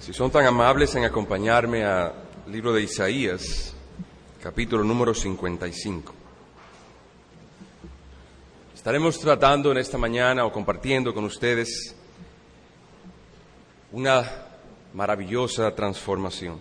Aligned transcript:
Si 0.00 0.14
son 0.14 0.30
tan 0.30 0.46
amables 0.46 0.94
en 0.94 1.04
acompañarme 1.04 1.84
al 1.84 2.14
libro 2.46 2.72
de 2.72 2.80
Isaías, 2.80 3.74
capítulo 4.42 4.82
número 4.82 5.12
55. 5.12 6.14
Estaremos 8.74 9.20
tratando 9.20 9.70
en 9.70 9.76
esta 9.76 9.98
mañana 9.98 10.46
o 10.46 10.52
compartiendo 10.52 11.12
con 11.12 11.24
ustedes 11.24 11.94
una 13.92 14.24
maravillosa 14.94 15.74
transformación. 15.74 16.58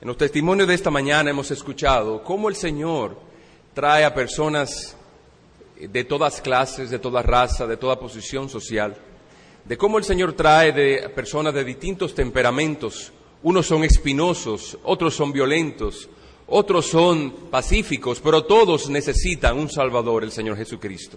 En 0.00 0.08
los 0.08 0.16
testimonios 0.16 0.66
de 0.66 0.74
esta 0.74 0.90
mañana 0.90 1.30
hemos 1.30 1.52
escuchado 1.52 2.24
cómo 2.24 2.48
el 2.48 2.56
Señor 2.56 3.20
trae 3.72 4.04
a 4.04 4.12
personas 4.12 4.96
de 5.78 6.02
todas 6.02 6.40
clases, 6.40 6.90
de 6.90 6.98
toda 6.98 7.22
raza, 7.22 7.68
de 7.68 7.76
toda 7.76 8.00
posición 8.00 8.48
social, 8.48 8.96
de 9.64 9.76
cómo 9.76 9.98
el 9.98 10.04
Señor 10.04 10.32
trae 10.32 10.72
de 10.72 11.08
personas 11.10 11.54
de 11.54 11.64
distintos 11.64 12.14
temperamentos. 12.14 13.12
Unos 13.42 13.66
son 13.66 13.84
espinosos, 13.84 14.78
otros 14.82 15.14
son 15.14 15.32
violentos, 15.32 16.08
otros 16.46 16.86
son 16.86 17.30
pacíficos, 17.50 18.20
pero 18.20 18.44
todos 18.44 18.90
necesitan 18.90 19.58
un 19.58 19.70
Salvador, 19.70 20.24
el 20.24 20.32
Señor 20.32 20.56
Jesucristo. 20.56 21.16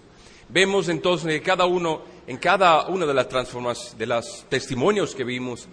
Vemos 0.50 0.90
entonces 0.90 1.28
que 1.30 1.42
cada 1.42 1.66
uno, 1.66 2.02
en 2.28 2.38
cada 2.38 2.88
una 2.88 3.06
de 3.06 3.14
las 3.14 3.28
transformaciones, 3.28 3.98
de 3.98 4.06
los 4.06 4.46
testimonios 4.50 5.16
que 5.16 5.24
vimos, 5.24 5.68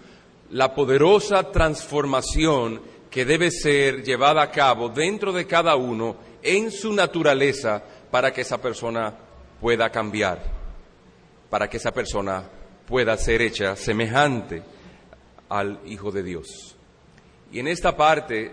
la 0.49 0.73
poderosa 0.73 1.51
transformación 1.51 2.81
que 3.09 3.25
debe 3.25 3.51
ser 3.51 4.03
llevada 4.03 4.41
a 4.41 4.51
cabo 4.51 4.89
dentro 4.89 5.31
de 5.31 5.45
cada 5.45 5.75
uno 5.75 6.15
en 6.41 6.71
su 6.71 6.93
naturaleza 6.93 7.83
para 8.09 8.33
que 8.33 8.41
esa 8.41 8.59
persona 8.59 9.13
pueda 9.59 9.89
cambiar, 9.89 10.41
para 11.49 11.69
que 11.69 11.77
esa 11.77 11.91
persona 11.91 12.49
pueda 12.91 13.15
ser 13.15 13.41
hecha 13.41 13.77
semejante 13.77 14.61
al 15.47 15.79
Hijo 15.85 16.11
de 16.11 16.23
Dios. 16.23 16.75
Y 17.49 17.59
en 17.59 17.69
esta 17.69 17.95
parte 17.95 18.51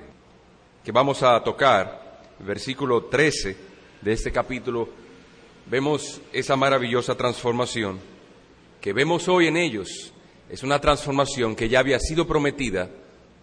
que 0.84 0.92
vamos 0.92 1.24
a 1.24 1.42
tocar, 1.42 2.22
versículo 2.38 3.06
13 3.06 3.56
de 4.00 4.12
este 4.12 4.30
capítulo, 4.30 4.90
vemos 5.66 6.20
esa 6.32 6.54
maravillosa 6.54 7.16
transformación 7.16 7.98
que 8.80 8.92
vemos 8.92 9.26
hoy 9.26 9.48
en 9.48 9.56
ellos. 9.56 10.12
Es 10.48 10.62
una 10.62 10.80
transformación 10.80 11.56
que 11.56 11.68
ya 11.68 11.80
había 11.80 11.98
sido 11.98 12.24
prometida 12.24 12.88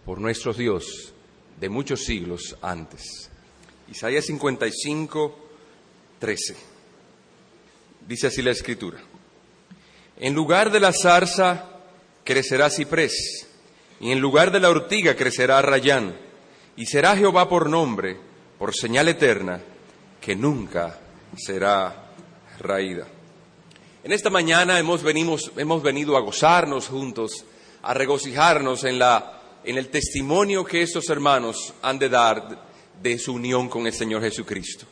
por 0.05 0.21
nuestro 0.21 0.53
Dios 0.53 1.13
de 1.59 1.67
muchos 1.67 2.05
siglos 2.05 2.55
antes. 2.61 3.29
Isaías 3.91 4.23
55, 4.27 5.39
13. 6.19 6.55
Dice 8.07 8.27
así 8.27 8.41
la 8.41 8.51
escritura. 8.51 8.97
En 10.17 10.33
lugar 10.33 10.71
de 10.71 10.79
la 10.79 10.93
zarza 10.93 11.65
crecerá 12.23 12.69
ciprés, 12.69 13.47
y 13.99 14.11
en 14.11 14.19
lugar 14.19 14.51
de 14.51 14.59
la 14.59 14.69
ortiga 14.69 15.15
crecerá 15.15 15.61
rayán, 15.61 16.15
y 16.77 16.85
será 16.85 17.15
Jehová 17.17 17.49
por 17.49 17.69
nombre, 17.69 18.17
por 18.57 18.73
señal 18.73 19.09
eterna, 19.09 19.61
que 20.21 20.35
nunca 20.35 20.99
será 21.37 22.13
raída. 22.59 23.07
En 24.03 24.11
esta 24.11 24.29
mañana 24.29 24.79
hemos, 24.79 25.03
hemos 25.57 25.83
venido 25.83 26.15
a 26.15 26.21
gozarnos 26.21 26.87
juntos, 26.87 27.45
a 27.81 27.93
regocijarnos 27.93 28.83
en, 28.85 28.99
la, 28.99 29.41
en 29.63 29.77
el 29.77 29.89
testimonio 29.89 30.63
que 30.63 30.81
estos 30.81 31.09
hermanos 31.09 31.73
han 31.81 31.99
de 31.99 32.09
dar 32.09 32.65
de 33.01 33.17
su 33.17 33.33
unión 33.33 33.67
con 33.67 33.85
el 33.85 33.93
Señor 33.93 34.21
Jesucristo. 34.21 34.85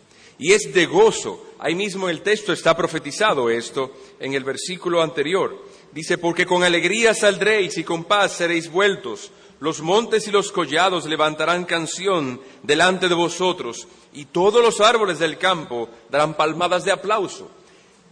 Y 0.43 0.51
es 0.51 0.73
de 0.73 0.87
gozo. 0.87 1.41
Ahí 1.57 1.73
mismo 1.73 2.09
el 2.09 2.21
texto 2.21 2.51
está 2.51 2.75
profetizado 2.75 3.49
esto 3.49 3.93
en 4.19 4.33
el 4.33 4.43
versículo 4.43 5.01
anterior. 5.01 5.57
Dice, 5.93 6.17
porque 6.17 6.45
con 6.45 6.65
alegría 6.65 7.13
saldréis 7.13 7.77
y 7.77 7.85
con 7.85 8.03
paz 8.03 8.33
seréis 8.33 8.69
vueltos. 8.69 9.31
Los 9.61 9.79
montes 9.79 10.27
y 10.27 10.31
los 10.31 10.51
collados 10.51 11.05
levantarán 11.05 11.63
canción 11.63 12.41
delante 12.61 13.07
de 13.07 13.15
vosotros 13.15 13.87
y 14.11 14.25
todos 14.25 14.61
los 14.61 14.81
árboles 14.81 15.17
del 15.17 15.37
campo 15.37 15.87
darán 16.09 16.33
palmadas 16.33 16.83
de 16.83 16.91
aplauso. 16.91 17.49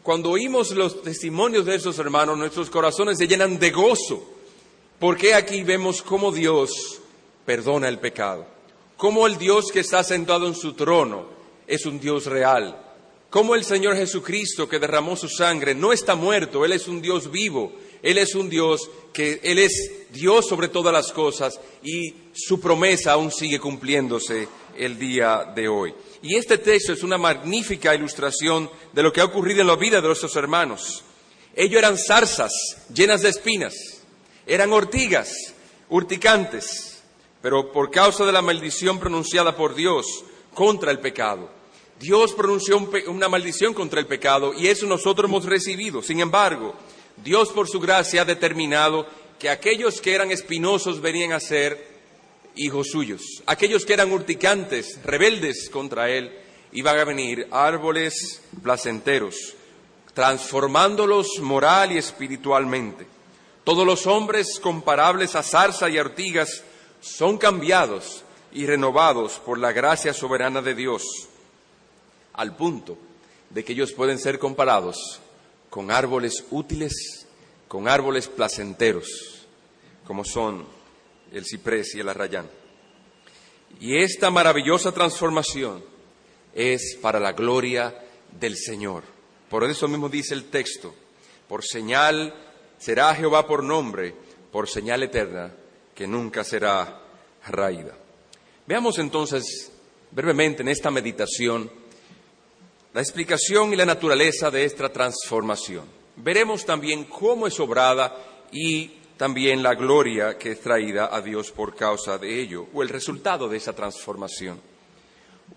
Cuando 0.02 0.30
oímos 0.30 0.72
los 0.72 1.02
testimonios 1.02 1.66
de 1.66 1.76
esos 1.76 2.00
hermanos, 2.00 2.38
nuestros 2.38 2.70
corazones 2.70 3.18
se 3.18 3.28
llenan 3.28 3.60
de 3.60 3.72
gozo, 3.72 4.24
porque 5.00 5.36
aquí 5.36 5.64
vemos 5.64 6.02
cómo 6.02 6.32
Dios 6.32 7.02
perdona 7.46 7.90
el 7.90 8.00
pecado, 8.00 8.48
cómo 8.96 9.28
el 9.28 9.38
Dios 9.38 9.70
que 9.70 9.82
está 9.82 10.02
sentado 10.06 10.48
en 10.48 10.56
su 10.56 10.72
trono 10.76 11.41
es 11.72 11.86
un 11.86 12.00
Dios 12.00 12.26
real. 12.26 12.78
Como 13.30 13.56
el 13.56 13.64
Señor 13.64 13.96
Jesucristo 13.96 14.68
que 14.68 14.78
derramó 14.78 15.16
su 15.16 15.30
sangre 15.30 15.74
no 15.74 15.94
está 15.94 16.16
muerto, 16.16 16.66
Él 16.66 16.74
es 16.74 16.90
un 16.90 17.02
Dios 17.02 17.32
vivo, 17.32 17.72
Él 18.04 18.18
es 18.18 18.36
un 18.36 18.50
Dios 18.50 18.90
que 19.14 19.40
Él 19.42 19.58
es 19.58 20.10
Dios 20.12 20.48
sobre 20.50 20.68
todas 20.68 20.92
las 20.94 21.14
cosas 21.14 21.58
y 21.82 22.14
su 22.34 22.60
promesa 22.60 23.14
aún 23.14 23.32
sigue 23.32 23.58
cumpliéndose 23.58 24.50
el 24.78 25.00
día 25.00 25.50
de 25.56 25.70
hoy. 25.70 25.94
Y 26.22 26.36
este 26.36 26.58
texto 26.58 26.92
es 26.92 27.04
una 27.04 27.18
magnífica 27.18 27.96
ilustración 27.96 28.70
de 28.92 29.02
lo 29.02 29.14
que 29.14 29.22
ha 29.22 29.26
ocurrido 29.26 29.62
en 29.62 29.68
la 29.68 29.78
vida 29.78 30.02
de 30.02 30.08
nuestros 30.08 30.36
hermanos. 30.36 31.06
Ellos 31.56 31.80
eran 31.80 31.98
zarzas 31.98 32.52
llenas 32.94 33.22
de 33.22 33.30
espinas, 33.30 33.74
eran 34.46 34.74
ortigas, 34.74 35.32
urticantes, 35.88 37.02
pero 37.42 37.72
por 37.72 37.92
causa 37.92 38.26
de 38.26 38.34
la 38.34 38.42
maldición 38.42 39.00
pronunciada 39.00 39.56
por 39.56 39.74
Dios 39.74 40.26
contra 40.54 40.92
el 40.92 41.00
pecado, 41.00 41.61
Dios 42.02 42.34
pronunció 42.34 42.80
una 43.08 43.30
maldición 43.30 43.76
contra 43.76 44.00
el 44.00 44.08
pecado 44.08 44.56
y 44.56 44.68
eso 44.68 44.88
nosotros 44.88 45.30
hemos 45.30 45.46
recibido. 45.46 46.02
Sin 46.02 46.20
embargo, 46.20 46.74
Dios 47.24 47.50
por 47.50 47.70
su 47.70 47.80
gracia 47.80 48.24
ha 48.24 48.26
determinado 48.26 49.06
que 49.38 49.52
aquellos 49.52 50.02
que 50.02 50.16
eran 50.16 50.32
espinosos 50.32 51.00
venían 51.00 51.32
a 51.32 51.40
ser 51.40 51.88
hijos 52.56 52.88
suyos. 52.88 53.44
Aquellos 53.46 53.86
que 53.86 53.94
eran 53.94 54.12
urticantes, 54.12 55.00
rebeldes 55.04 55.70
contra 55.70 56.10
Él, 56.10 56.32
iban 56.72 56.98
a 56.98 57.04
venir 57.04 57.48
árboles 57.52 58.42
placenteros, 58.64 59.54
transformándolos 60.16 61.40
moral 61.40 61.92
y 61.92 62.00
espiritualmente. 62.00 63.06
Todos 63.64 63.86
los 63.86 64.08
hombres 64.08 64.60
comparables 64.60 65.36
a 65.36 65.44
zarza 65.44 65.88
y 65.88 66.00
ortigas 66.00 66.64
son 67.00 67.38
cambiados 67.38 68.24
y 68.52 68.66
renovados 68.66 69.34
por 69.46 69.60
la 69.60 69.72
gracia 69.72 70.16
soberana 70.16 70.64
de 70.64 70.74
Dios 70.74 71.28
al 72.34 72.56
punto 72.56 72.98
de 73.50 73.64
que 73.64 73.74
ellos 73.74 73.92
pueden 73.92 74.20
ser 74.20 74.40
comparados 74.40 75.20
con 75.70 75.92
árboles 75.92 76.46
útiles, 76.52 77.28
con 77.68 77.88
árboles 77.88 78.28
placenteros, 78.28 79.48
como 80.06 80.24
son 80.26 80.66
el 81.32 81.46
ciprés 81.46 81.96
y 81.96 82.00
el 82.00 82.10
arrayán. 82.10 82.50
Y 83.80 83.98
esta 83.98 84.30
maravillosa 84.30 84.92
transformación 84.92 85.84
es 86.54 86.98
para 87.02 87.20
la 87.20 87.32
gloria 87.32 87.96
del 88.40 88.58
Señor. 88.58 89.04
Por 89.50 89.64
eso 89.64 89.88
mismo 89.88 90.10
dice 90.10 90.34
el 90.34 90.46
texto, 90.46 90.94
por 91.48 91.64
señal 91.64 92.34
será 92.78 93.14
Jehová 93.16 93.48
por 93.48 93.64
nombre, 93.64 94.14
por 94.52 94.70
señal 94.70 95.04
eterna, 95.04 95.54
que 95.96 96.08
nunca 96.08 96.44
será 96.44 97.02
raída. 97.48 97.98
Veamos 98.68 99.00
entonces 99.00 99.72
brevemente 100.12 100.62
en 100.62 100.70
esta 100.70 100.92
meditación 100.92 101.81
la 102.94 103.02
explicación 103.02 103.74
y 103.74 103.76
la 103.76 103.86
naturaleza 103.86 104.52
de 104.52 104.66
esta 104.66 104.90
transformación. 104.90 105.86
Veremos 106.18 106.66
también 106.66 107.06
cómo 107.06 107.48
es 107.48 107.60
obrada 107.60 108.16
y 108.52 108.88
también 109.18 109.64
la 109.64 109.76
gloria 109.76 110.38
que 110.38 110.52
es 110.52 110.62
traída 110.62 111.10
a 111.12 111.22
Dios 111.22 111.52
por 111.52 111.76
causa 111.76 112.18
de 112.18 112.42
ello, 112.42 112.68
o 112.74 112.82
el 112.82 112.90
resultado 112.90 113.48
de 113.48 113.58
esa 113.58 113.74
transformación. 113.74 114.60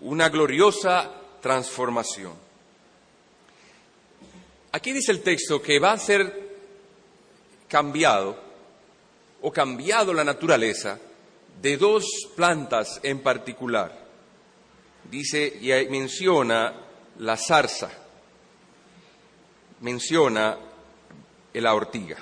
Una 0.01 0.29
gloriosa 0.29 1.11
transformación. 1.41 2.33
Aquí 4.71 4.91
dice 4.91 5.11
el 5.11 5.21
texto 5.21 5.61
que 5.61 5.79
va 5.79 5.93
a 5.93 5.97
ser 5.97 6.45
cambiado 7.67 8.37
o 9.41 9.51
cambiado 9.51 10.13
la 10.13 10.23
naturaleza 10.23 10.99
de 11.61 11.77
dos 11.77 12.05
plantas 12.35 12.99
en 13.03 13.19
particular. 13.19 14.05
Dice 15.09 15.47
y 15.61 15.69
menciona 15.89 16.73
la 17.19 17.37
zarza, 17.37 17.89
menciona 19.81 20.57
la 21.53 21.73
ortiga. 21.73 22.17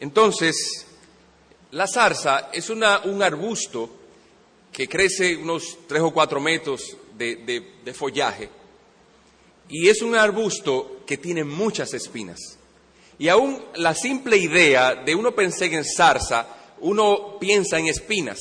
Entonces, 0.00 0.86
la 1.72 1.86
zarza 1.86 2.50
es 2.52 2.70
un 2.70 2.82
arbusto 3.22 3.90
que 4.72 4.88
crece 4.88 5.36
unos 5.36 5.78
tres 5.86 6.02
o 6.02 6.12
cuatro 6.12 6.40
metros 6.40 6.96
de, 7.16 7.36
de 7.84 7.94
follaje 7.94 8.48
y 9.68 9.88
es 9.88 10.02
un 10.02 10.14
arbusto 10.14 11.02
que 11.06 11.18
tiene 11.18 11.44
muchas 11.44 11.92
espinas. 11.94 12.58
Y 13.18 13.28
aún 13.28 13.62
la 13.74 13.94
simple 13.94 14.36
idea 14.36 14.94
de 14.94 15.14
uno 15.14 15.34
pensar 15.34 15.72
en 15.72 15.84
zarza, 15.84 16.46
uno 16.80 17.38
piensa 17.38 17.78
en 17.78 17.88
espinas. 17.88 18.38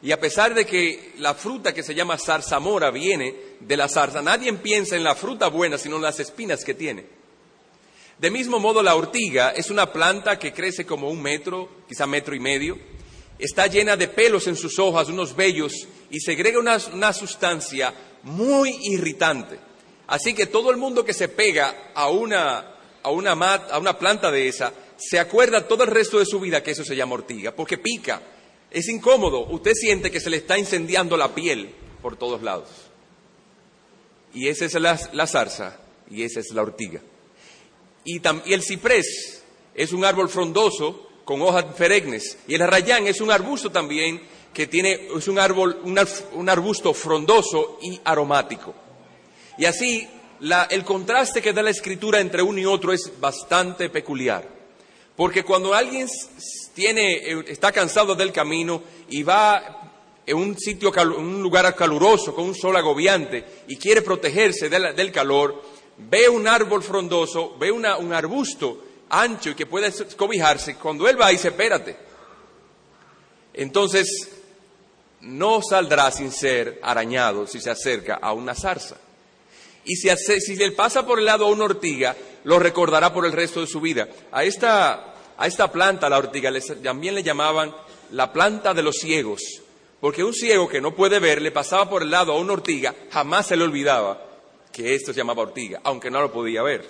Y 0.00 0.12
a 0.12 0.20
pesar 0.20 0.54
de 0.54 0.64
que 0.64 1.12
la 1.18 1.34
fruta 1.34 1.74
que 1.74 1.82
se 1.82 1.94
llama 1.94 2.18
zarzamora 2.18 2.90
viene 2.90 3.34
de 3.60 3.76
la 3.76 3.88
zarza, 3.88 4.22
nadie 4.22 4.52
piensa 4.54 4.96
en 4.96 5.02
la 5.02 5.16
fruta 5.16 5.48
buena, 5.48 5.76
sino 5.76 5.96
en 5.96 6.02
las 6.02 6.20
espinas 6.20 6.64
que 6.64 6.74
tiene. 6.74 7.04
De 8.18 8.30
mismo 8.30 8.58
modo, 8.58 8.82
la 8.82 8.94
ortiga 8.94 9.50
es 9.50 9.70
una 9.70 9.92
planta 9.92 10.38
que 10.38 10.52
crece 10.52 10.84
como 10.84 11.10
un 11.10 11.22
metro, 11.22 11.68
quizá 11.88 12.06
metro 12.06 12.34
y 12.34 12.40
medio, 12.40 12.78
está 13.38 13.66
llena 13.66 13.96
de 13.96 14.08
pelos 14.08 14.46
en 14.46 14.56
sus 14.56 14.78
hojas, 14.78 15.08
unos 15.08 15.34
vellos, 15.34 15.72
y 16.10 16.20
segrega 16.20 16.58
una, 16.58 16.78
una 16.92 17.12
sustancia 17.12 17.94
muy 18.24 18.76
irritante. 18.82 19.58
Así 20.08 20.34
que 20.34 20.46
todo 20.46 20.70
el 20.70 20.76
mundo 20.76 21.04
que 21.04 21.12
se 21.12 21.28
pega 21.28 21.92
a 21.94 22.08
una, 22.08 22.74
a 23.02 23.10
una, 23.10 23.32
a 23.32 23.78
una 23.78 23.98
planta 23.98 24.30
de 24.30 24.48
esa, 24.48 24.72
se 24.96 25.18
acuerda 25.18 25.68
todo 25.68 25.84
el 25.84 25.90
resto 25.90 26.18
de 26.18 26.26
su 26.26 26.40
vida 26.40 26.62
que 26.62 26.72
eso 26.72 26.84
se 26.84 26.96
llama 26.96 27.14
ortiga, 27.14 27.52
porque 27.52 27.78
pica, 27.78 28.20
es 28.70 28.88
incómodo, 28.88 29.46
usted 29.46 29.72
siente 29.74 30.10
que 30.10 30.20
se 30.20 30.30
le 30.30 30.38
está 30.38 30.58
incendiando 30.58 31.16
la 31.16 31.34
piel 31.34 31.74
por 32.02 32.16
todos 32.16 32.42
lados. 32.42 32.68
Y 34.34 34.48
esa 34.48 34.66
es 34.66 34.74
la, 34.74 35.26
zarza 35.26 35.80
y 36.10 36.22
esa 36.22 36.40
es 36.40 36.50
la 36.52 36.62
ortiga. 36.62 37.00
Y, 38.04 38.20
el 38.52 38.62
ciprés 38.62 39.42
es 39.74 39.92
un 39.92 40.04
árbol 40.04 40.28
frondoso 40.28 41.08
con 41.24 41.40
hojas 41.42 41.64
perennes. 41.76 42.38
Y 42.46 42.54
el 42.54 42.62
arrayán 42.62 43.06
es 43.06 43.20
un 43.20 43.30
arbusto 43.30 43.70
también 43.70 44.20
que 44.52 44.66
tiene, 44.66 45.08
es 45.16 45.28
un 45.28 45.38
árbol, 45.38 45.80
un, 45.84 46.48
arbusto 46.48 46.92
frondoso 46.92 47.78
y 47.82 48.00
aromático. 48.04 48.74
Y 49.56 49.64
así 49.64 50.06
el 50.70 50.84
contraste 50.84 51.42
que 51.42 51.52
da 51.52 51.62
la 51.62 51.70
escritura 51.70 52.20
entre 52.20 52.42
uno 52.42 52.58
y 52.58 52.66
otro 52.66 52.92
es 52.92 53.12
bastante 53.18 53.88
peculiar. 53.88 54.48
Porque 55.16 55.42
cuando 55.42 55.74
alguien 55.74 56.06
eh, 56.86 57.44
está 57.48 57.72
cansado 57.72 58.14
del 58.14 58.32
camino 58.32 58.82
y 59.08 59.22
va 59.22 59.92
en 60.26 60.36
un 60.36 60.58
sitio, 60.58 60.92
un 61.16 61.42
lugar 61.42 61.74
caluroso, 61.74 62.34
con 62.34 62.44
un 62.44 62.54
sol 62.54 62.76
agobiante, 62.76 63.44
y 63.66 63.76
quiere 63.76 64.02
protegerse 64.02 64.68
del 64.68 65.10
calor, 65.10 65.62
ve 65.96 66.28
un 66.28 66.46
árbol 66.46 66.82
frondoso, 66.82 67.56
ve 67.58 67.72
un 67.72 67.86
arbusto 68.12 68.84
ancho 69.08 69.50
y 69.50 69.54
que 69.54 69.66
puede 69.66 69.90
cobijarse, 70.16 70.76
cuando 70.76 71.08
él 71.08 71.18
va 71.18 71.32
y 71.32 71.36
dice, 71.36 71.48
espérate. 71.48 71.96
Entonces, 73.54 74.28
no 75.22 75.60
saldrá 75.62 76.10
sin 76.10 76.30
ser 76.30 76.78
arañado 76.82 77.46
si 77.46 77.60
se 77.60 77.70
acerca 77.70 78.16
a 78.16 78.32
una 78.32 78.54
zarza. 78.54 78.96
Y 79.84 79.96
si, 79.96 80.10
si 80.16 80.62
él 80.62 80.74
pasa 80.74 81.06
por 81.06 81.18
el 81.18 81.24
lado 81.24 81.46
a 81.46 81.50
una 81.50 81.64
ortiga, 81.64 82.14
lo 82.44 82.58
recordará 82.58 83.12
por 83.12 83.24
el 83.24 83.32
resto 83.32 83.60
de 83.60 83.66
su 83.66 83.80
vida. 83.80 84.08
A 84.30 84.44
esta, 84.44 85.14
a 85.38 85.46
esta 85.46 85.70
planta, 85.70 86.08
la 86.08 86.18
ortiga, 86.18 86.52
también 86.82 87.14
le 87.14 87.22
llamaban 87.22 87.74
la 88.10 88.32
planta 88.32 88.74
de 88.74 88.82
los 88.82 88.96
ciegos, 88.96 89.40
porque 90.00 90.24
un 90.24 90.34
ciego 90.34 90.68
que 90.68 90.80
no 90.80 90.94
puede 90.94 91.20
ver 91.20 91.40
le 91.40 91.52
pasaba 91.52 91.88
por 91.88 92.02
el 92.02 92.10
lado 92.10 92.32
a 92.32 92.38
una 92.38 92.54
ortiga, 92.54 92.94
jamás 93.10 93.46
se 93.46 93.56
le 93.56 93.62
olvidaba 93.62 94.20
que 94.72 94.94
esto 94.94 95.12
se 95.12 95.18
llamaba 95.18 95.42
ortiga, 95.42 95.80
aunque 95.84 96.10
no 96.10 96.20
lo 96.20 96.32
podía 96.32 96.62
ver. 96.62 96.86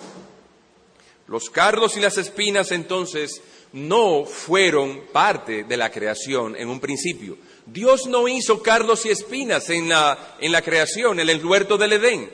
Los 1.27 1.51
cardos 1.51 1.95
y 1.95 1.99
las 1.99 2.17
espinas 2.17 2.71
entonces 2.71 3.43
no 3.71 4.25
fueron 4.25 5.01
parte 5.13 5.63
de 5.63 5.77
la 5.77 5.91
creación 5.91 6.55
en 6.55 6.69
un 6.69 6.79
principio. 6.79 7.37
Dios 7.67 8.07
no 8.07 8.27
hizo 8.27 8.63
cardos 8.63 9.05
y 9.05 9.09
espinas 9.09 9.69
en 9.69 9.89
la, 9.89 10.35
en 10.39 10.51
la 10.51 10.63
creación, 10.63 11.19
en 11.19 11.29
el 11.29 11.45
huerto 11.45 11.77
del 11.77 11.93
Edén. 11.93 12.31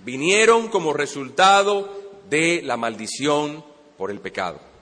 Vinieron 0.00 0.68
como 0.68 0.92
resultado 0.92 2.20
de 2.28 2.60
la 2.62 2.76
maldición 2.76 3.64
por 3.96 4.10
el 4.10 4.20
pecado. 4.20 4.73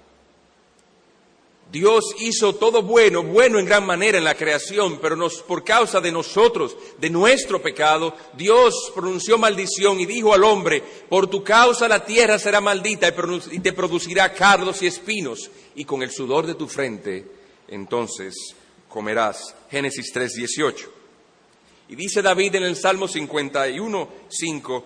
Dios 1.73 2.15
hizo 2.19 2.55
todo 2.55 2.83
bueno, 2.83 3.23
bueno 3.23 3.59
en 3.59 3.65
gran 3.65 3.87
manera 3.87 4.19
en 4.19 4.25
la 4.25 4.37
creación, 4.37 4.99
pero 5.01 5.17
por 5.49 5.65
causa 5.65 6.03
de 6.03 6.13
nosotros, 6.13 6.77
de 6.99 7.09
nuestro 7.09 7.63
pecado, 7.63 8.15
Dios 8.35 8.93
pronunció 8.95 9.39
maldición 9.39 9.99
y 9.99 10.05
dijo 10.05 10.35
al 10.35 10.45
hombre, 10.45 10.83
por 11.09 11.29
tu 11.29 11.43
causa 11.43 11.89
la 11.89 12.05
tierra 12.05 12.39
será 12.39 12.61
maldita 12.61 13.13
y 13.51 13.59
te 13.61 13.73
producirá 13.73 14.35
cardos 14.35 14.83
y 14.83 14.87
espinos, 14.87 15.51
y 15.75 15.87
con 15.87 16.03
el 16.03 16.11
sudor 16.11 16.47
de 16.47 16.55
tu 16.55 16.69
frente 16.69 17.27
entonces 17.69 18.55
comerás. 18.89 19.55
Génesis 19.71 20.13
3:18. 20.13 20.89
Y 21.89 21.97
dice 21.97 22.23
David 22.23 22.57
en 22.57 22.65
el 22.65 22.77
Salmo 22.77 23.09
51, 23.09 24.09
5, 24.29 24.85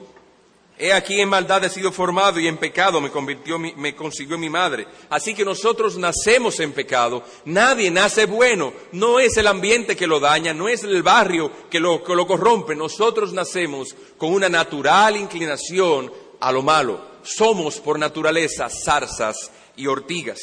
He 0.78 0.92
aquí 0.92 1.18
en 1.20 1.30
maldad 1.30 1.64
he 1.64 1.70
sido 1.70 1.90
formado 1.90 2.38
y 2.38 2.46
en 2.46 2.58
pecado 2.58 3.00
me, 3.00 3.10
convirtió, 3.10 3.58
me 3.58 3.96
consiguió 3.96 4.36
mi 4.36 4.50
madre. 4.50 4.86
Así 5.08 5.34
que 5.34 5.42
nosotros 5.42 5.96
nacemos 5.96 6.60
en 6.60 6.72
pecado. 6.72 7.24
Nadie 7.46 7.90
nace 7.90 8.26
bueno. 8.26 8.74
No 8.92 9.18
es 9.18 9.38
el 9.38 9.46
ambiente 9.46 9.96
que 9.96 10.06
lo 10.06 10.20
daña, 10.20 10.52
no 10.52 10.68
es 10.68 10.84
el 10.84 11.02
barrio 11.02 11.50
que 11.70 11.80
lo, 11.80 12.04
que 12.04 12.14
lo 12.14 12.26
corrompe. 12.26 12.74
Nosotros 12.74 13.32
nacemos 13.32 13.96
con 14.18 14.34
una 14.34 14.50
natural 14.50 15.16
inclinación 15.16 16.12
a 16.40 16.52
lo 16.52 16.62
malo. 16.62 17.00
Somos 17.22 17.80
por 17.80 17.98
naturaleza 17.98 18.68
zarzas 18.68 19.50
y 19.76 19.86
ortigas. 19.86 20.40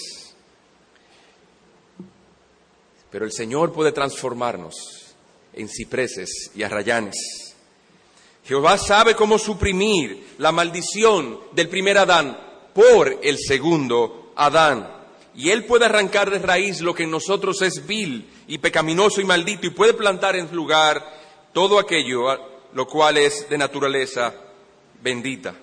Pero 3.12 3.25
el 3.25 3.31
Señor 3.31 3.71
puede 3.71 3.91
transformarnos 3.91 4.74
en 5.53 5.69
cipreses 5.69 6.50
y 6.56 6.63
arrayanes 6.63 7.43
Jehová 8.45 8.78
sabe 8.78 9.16
cómo 9.16 9.40
suprimir 9.40 10.36
la 10.38 10.51
maldición 10.51 11.40
del 11.54 11.69
primer 11.69 11.98
Adán 11.98 12.38
por 12.74 13.19
el 13.24 13.38
segundo 13.38 14.34
Adán. 14.36 14.90
Y 15.36 15.50
Él 15.50 15.66
puede 15.66 15.86
arrancar 15.86 16.30
de 16.30 16.40
raíz 16.40 16.81
lo 16.81 16.94
que 16.94 17.04
en 17.04 17.12
nosotros 17.12 17.62
es 17.62 17.88
vil 17.88 18.30
y 18.48 18.57
pecaminoso 18.57 19.22
y 19.22 19.25
maldito 19.25 19.66
y 19.66 19.72
puede 19.72 19.94
plantar 19.94 20.36
en 20.36 20.54
lugar 20.54 21.04
todo 21.54 21.80
aquello 21.80 22.25
lo 22.74 22.88
cual 22.88 23.18
es 23.18 23.48
de 23.50 23.57
naturaleza 23.57 24.34
bendita. 25.01 25.56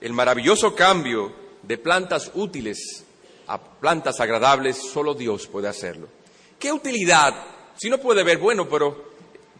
El 0.00 0.12
maravilloso 0.12 0.74
cambio 0.74 1.32
de 1.62 1.78
plantas 1.78 2.30
útiles 2.34 3.04
a 3.46 3.60
plantas 3.60 4.20
agradables, 4.20 4.76
solo 4.92 5.14
Dios 5.14 5.46
puede 5.46 5.68
hacerlo. 5.68 6.08
¿Qué 6.58 6.72
utilidad? 6.72 7.34
Si 7.76 7.88
no 7.88 7.98
puede 7.98 8.22
ver, 8.22 8.38
bueno, 8.38 8.68
pero 8.68 9.12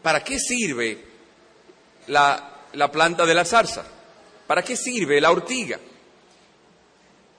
¿para 0.02 0.22
qué 0.22 0.38
sirve 0.38 1.09
la, 2.10 2.90
planta 2.92 3.24
de 3.24 3.34
la 3.34 3.44
zarza? 3.44 3.84
¿Para 4.46 4.62
qué 4.62 4.76
sirve 4.76 5.20
la 5.20 5.30
ortiga? 5.30 5.78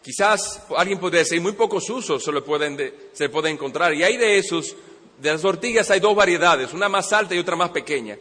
Quizás 0.02 0.64
alguien 0.76 1.00
podría 1.00 1.20
decir, 1.20 1.40
muy 1.42 1.52
pocos 1.52 1.90
usos 1.90 2.24
se 2.24 2.32
le 2.32 2.42
pueden, 2.42 2.94
se 3.14 3.30
puede 3.30 3.50
encontrar. 3.50 3.94
Y 3.94 4.04
hay 4.04 4.18
de 4.18 4.38
esos, 4.38 4.76
de 5.20 5.32
las 5.32 5.46
ortigas 5.46 5.92
hay 5.92 6.00
dos 6.00 6.16
variedades, 6.16 6.74
una 6.74 6.90
más 6.90 7.14
alta 7.14 7.36
y 7.36 7.40
otra 7.40 7.56
más 7.56 7.70
pequeña. 7.70 8.18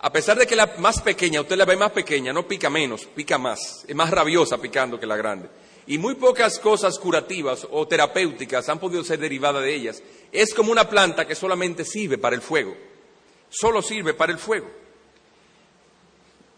A 0.00 0.12
pesar 0.12 0.36
de 0.38 0.46
que 0.46 0.56
la 0.56 0.74
más 0.78 1.00
pequeña, 1.00 1.40
usted 1.40 1.56
la 1.56 1.64
ve 1.64 1.76
más 1.76 1.92
pequeña, 1.92 2.32
no 2.32 2.46
pica 2.46 2.68
menos, 2.68 3.06
pica 3.06 3.38
más. 3.38 3.84
Es 3.86 3.94
más 3.94 4.10
rabiosa 4.10 4.58
picando 4.58 4.98
que 4.98 5.06
la 5.06 5.16
grande. 5.16 5.48
Y 5.86 5.98
muy 5.98 6.14
pocas 6.14 6.58
cosas 6.58 6.98
curativas 6.98 7.66
o 7.70 7.86
terapéuticas 7.86 8.68
han 8.68 8.78
podido 8.78 9.04
ser 9.04 9.18
derivadas 9.18 9.62
de 9.62 9.74
ellas. 9.74 10.02
Es 10.32 10.52
como 10.52 10.72
una 10.72 10.88
planta 10.88 11.26
que 11.26 11.34
solamente 11.34 11.84
sirve 11.84 12.18
para 12.18 12.34
el 12.34 12.42
fuego. 12.42 12.74
Solo 13.48 13.82
sirve 13.82 14.14
para 14.14 14.32
el 14.32 14.38
fuego. 14.38 14.83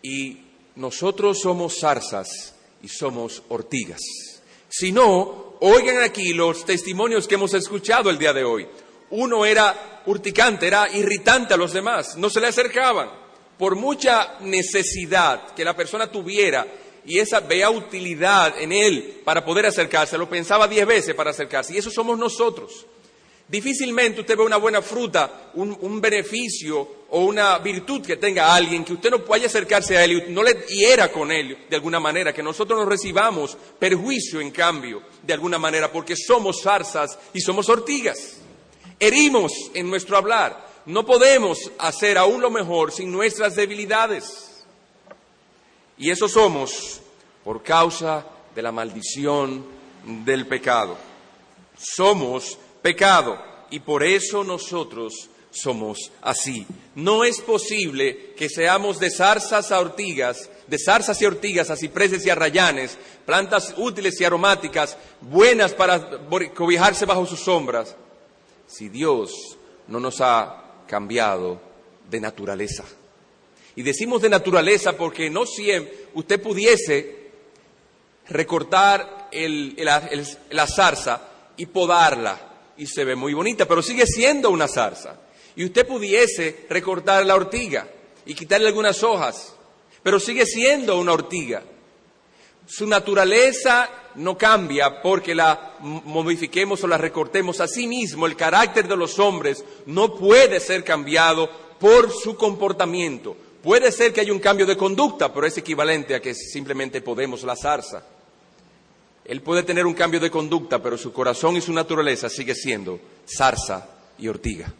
Y 0.09 0.39
nosotros 0.77 1.41
somos 1.41 1.81
zarzas 1.81 2.55
y 2.81 2.87
somos 2.87 3.43
ortigas. 3.49 4.01
Si 4.69 4.93
no, 4.93 5.57
oigan 5.59 6.01
aquí 6.01 6.33
los 6.33 6.65
testimonios 6.65 7.27
que 7.27 7.35
hemos 7.35 7.53
escuchado 7.55 8.09
el 8.09 8.17
día 8.17 8.33
de 8.33 8.45
hoy. 8.45 8.69
Uno 9.11 9.45
era 9.45 10.03
urticante, 10.07 10.69
era 10.69 10.89
irritante 10.93 11.55
a 11.55 11.57
los 11.57 11.73
demás, 11.73 12.17
no 12.17 12.31
se 12.31 12.41
le 12.41 12.47
acercaban. 12.47 13.11
Por 13.59 13.75
mucha 13.75 14.39
necesidad 14.43 15.53
que 15.55 15.65
la 15.65 15.75
persona 15.75 16.09
tuviera 16.09 16.65
y 17.05 17.19
esa 17.19 17.41
vea 17.41 17.69
utilidad 17.71 18.61
en 18.61 18.71
él 18.71 19.23
para 19.25 19.45
poder 19.45 19.67
acercarse, 19.67 20.17
lo 20.17 20.29
pensaba 20.29 20.69
diez 20.69 20.87
veces 20.87 21.17
para 21.17 21.31
acercarse. 21.31 21.75
Y 21.75 21.79
eso 21.79 21.91
somos 21.91 22.17
nosotros. 22.17 22.87
Difícilmente 23.49 24.23
usted 24.23 24.37
ve 24.37 24.43
una 24.43 24.57
buena 24.57 24.83
fruta, 24.83 25.50
un, 25.55 26.00
beneficio 26.00 27.05
o 27.11 27.21
una 27.21 27.59
virtud 27.59 28.05
que 28.05 28.17
tenga 28.17 28.53
alguien 28.53 28.85
que 28.85 28.95
usted 28.95 29.11
no 29.11 29.25
pueda 29.25 29.47
acercarse 29.47 29.97
a 29.97 30.05
él 30.05 30.12
y 30.12 30.33
no 30.33 30.43
le 30.43 30.67
hiera 30.69 31.12
con 31.12 31.31
él 31.31 31.57
de 31.71 31.76
alguna 31.76 32.00
manera, 32.00 32.35
que 32.35 32.43
nosotros 32.43 32.76
no 32.76 32.85
recibamos 32.87 33.57
perjuicio 33.79 34.41
en 34.41 34.50
cambio 34.50 35.03
de 35.23 35.33
alguna 35.33 35.59
manera, 35.59 35.93
porque 35.93 36.17
somos 36.17 36.61
zarzas 36.61 37.17
y 37.33 37.41
somos 37.41 37.69
ortigas. 37.69 38.38
Herimos 38.99 39.53
en 39.75 39.88
nuestro 39.88 40.17
hablar. 40.17 40.67
No 40.87 41.07
podemos 41.07 41.71
hacer 41.79 42.19
aún 42.19 42.41
lo 42.41 42.50
mejor 42.50 42.91
sin 42.91 43.12
nuestras 43.12 43.55
debilidades. 43.55 44.65
Y 45.99 46.11
eso 46.11 46.29
somos 46.29 47.00
por 47.45 47.62
causa 47.62 48.26
de 48.57 48.62
la 48.62 48.73
maldición 48.73 49.65
del 50.25 50.47
pecado. 50.47 50.97
Somos 51.79 52.59
pecado 52.87 53.37
y 53.69 53.81
por 53.81 54.05
eso 54.05 54.45
nosotros 54.45 55.28
somos 55.50 56.12
así. 56.23 56.64
No 56.95 57.25
es 57.25 57.40
posible 57.40 58.33
que 58.37 58.49
seamos 58.49 59.00
de 59.00 59.11
zarzas 59.11 59.73
a 59.73 59.81
ortigas, 59.81 60.49
de 60.69 60.78
zarzas 60.78 61.21
y 61.21 61.26
ortigas 61.26 61.69
a 61.69 61.76
cipreses 61.76 62.25
y 62.25 62.31
arrayanes, 62.31 62.97
plantas 63.25 63.75
útiles 63.76 64.21
y 64.21 64.25
aromáticas, 64.25 64.97
buenas 65.21 65.73
para 65.75 66.28
cobijarse 66.55 67.07
bajo 67.07 67.26
sus 67.26 67.40
sombras, 67.40 67.97
si 68.69 68.88
Dios 68.88 69.33
no 69.88 69.99
nos 69.99 70.21
ha 70.21 70.85
cambiado 70.87 71.61
de 72.09 72.21
naturaleza. 72.21 72.85
Y 73.75 73.83
decimos 73.83 74.23
de 74.23 74.28
naturaleza 74.28 74.97
porque 74.97 75.28
no 75.28 75.45
siempre 75.45 76.07
usted 76.14 76.40
pudiese 76.40 77.31
recortar 78.28 79.28
la 80.50 80.66
zarza 80.69 81.28
y 81.57 81.66
podarla 81.66 82.46
y 82.78 82.87
se 82.87 83.04
ve 83.04 83.16
muy 83.16 83.35
bonita, 83.35 83.66
pero 83.66 83.83
sigue 83.83 84.06
siendo 84.06 84.50
una 84.50 84.68
zarza. 84.68 85.21
Y 85.54 85.64
usted 85.64 85.87
pudiese 85.87 86.66
recortar 86.68 87.25
la 87.25 87.35
ortiga 87.35 87.88
y 88.25 88.35
quitarle 88.35 88.68
algunas 88.68 89.02
hojas, 89.02 89.54
pero 90.02 90.21
sigue 90.21 90.47
siendo 90.47 90.99
una 90.99 91.12
ortiga. 91.12 91.62
Su 92.66 92.87
naturaleza 92.87 93.88
no 94.16 94.37
cambia 94.37 95.00
porque 95.00 95.35
la 95.35 95.76
modifiquemos 95.80 96.83
o 96.83 96.87
la 96.87 96.99
recortemos. 96.99 97.61
Asimismo, 97.61 98.26
el 98.26 98.37
carácter 98.37 98.88
de 98.88 98.97
los 98.97 99.18
hombres 99.18 99.64
no 99.87 100.14
puede 100.14 100.59
ser 100.61 100.83
cambiado 100.83 101.49
por 101.78 102.11
su 102.11 102.37
comportamiento. 102.37 103.37
Puede 103.62 103.92
ser 103.92 104.12
que 104.12 104.21
haya 104.21 104.33
un 104.33 104.40
cambio 104.40 104.66
de 104.66 104.76
conducta, 104.76 105.33
pero 105.33 105.47
es 105.47 105.56
equivalente 105.59 106.14
a 106.14 106.21
que 106.21 106.35
simplemente 106.35 107.00
podemos 107.00 107.42
la 107.42 107.56
zarza. 107.56 108.04
Él 109.28 109.42
puede 109.42 109.64
tener 109.64 109.87
un 109.87 109.95
cambio 109.95 110.21
de 110.21 110.30
conducta, 110.30 110.80
pero 110.80 110.97
su 110.97 111.12
corazón 111.12 111.56
y 111.56 111.61
su 111.61 111.73
naturaleza 111.73 112.28
sigue 112.28 112.54
siendo 112.54 113.00
zarza 113.26 113.88
y 114.18 114.28
ortiga. 114.28 114.73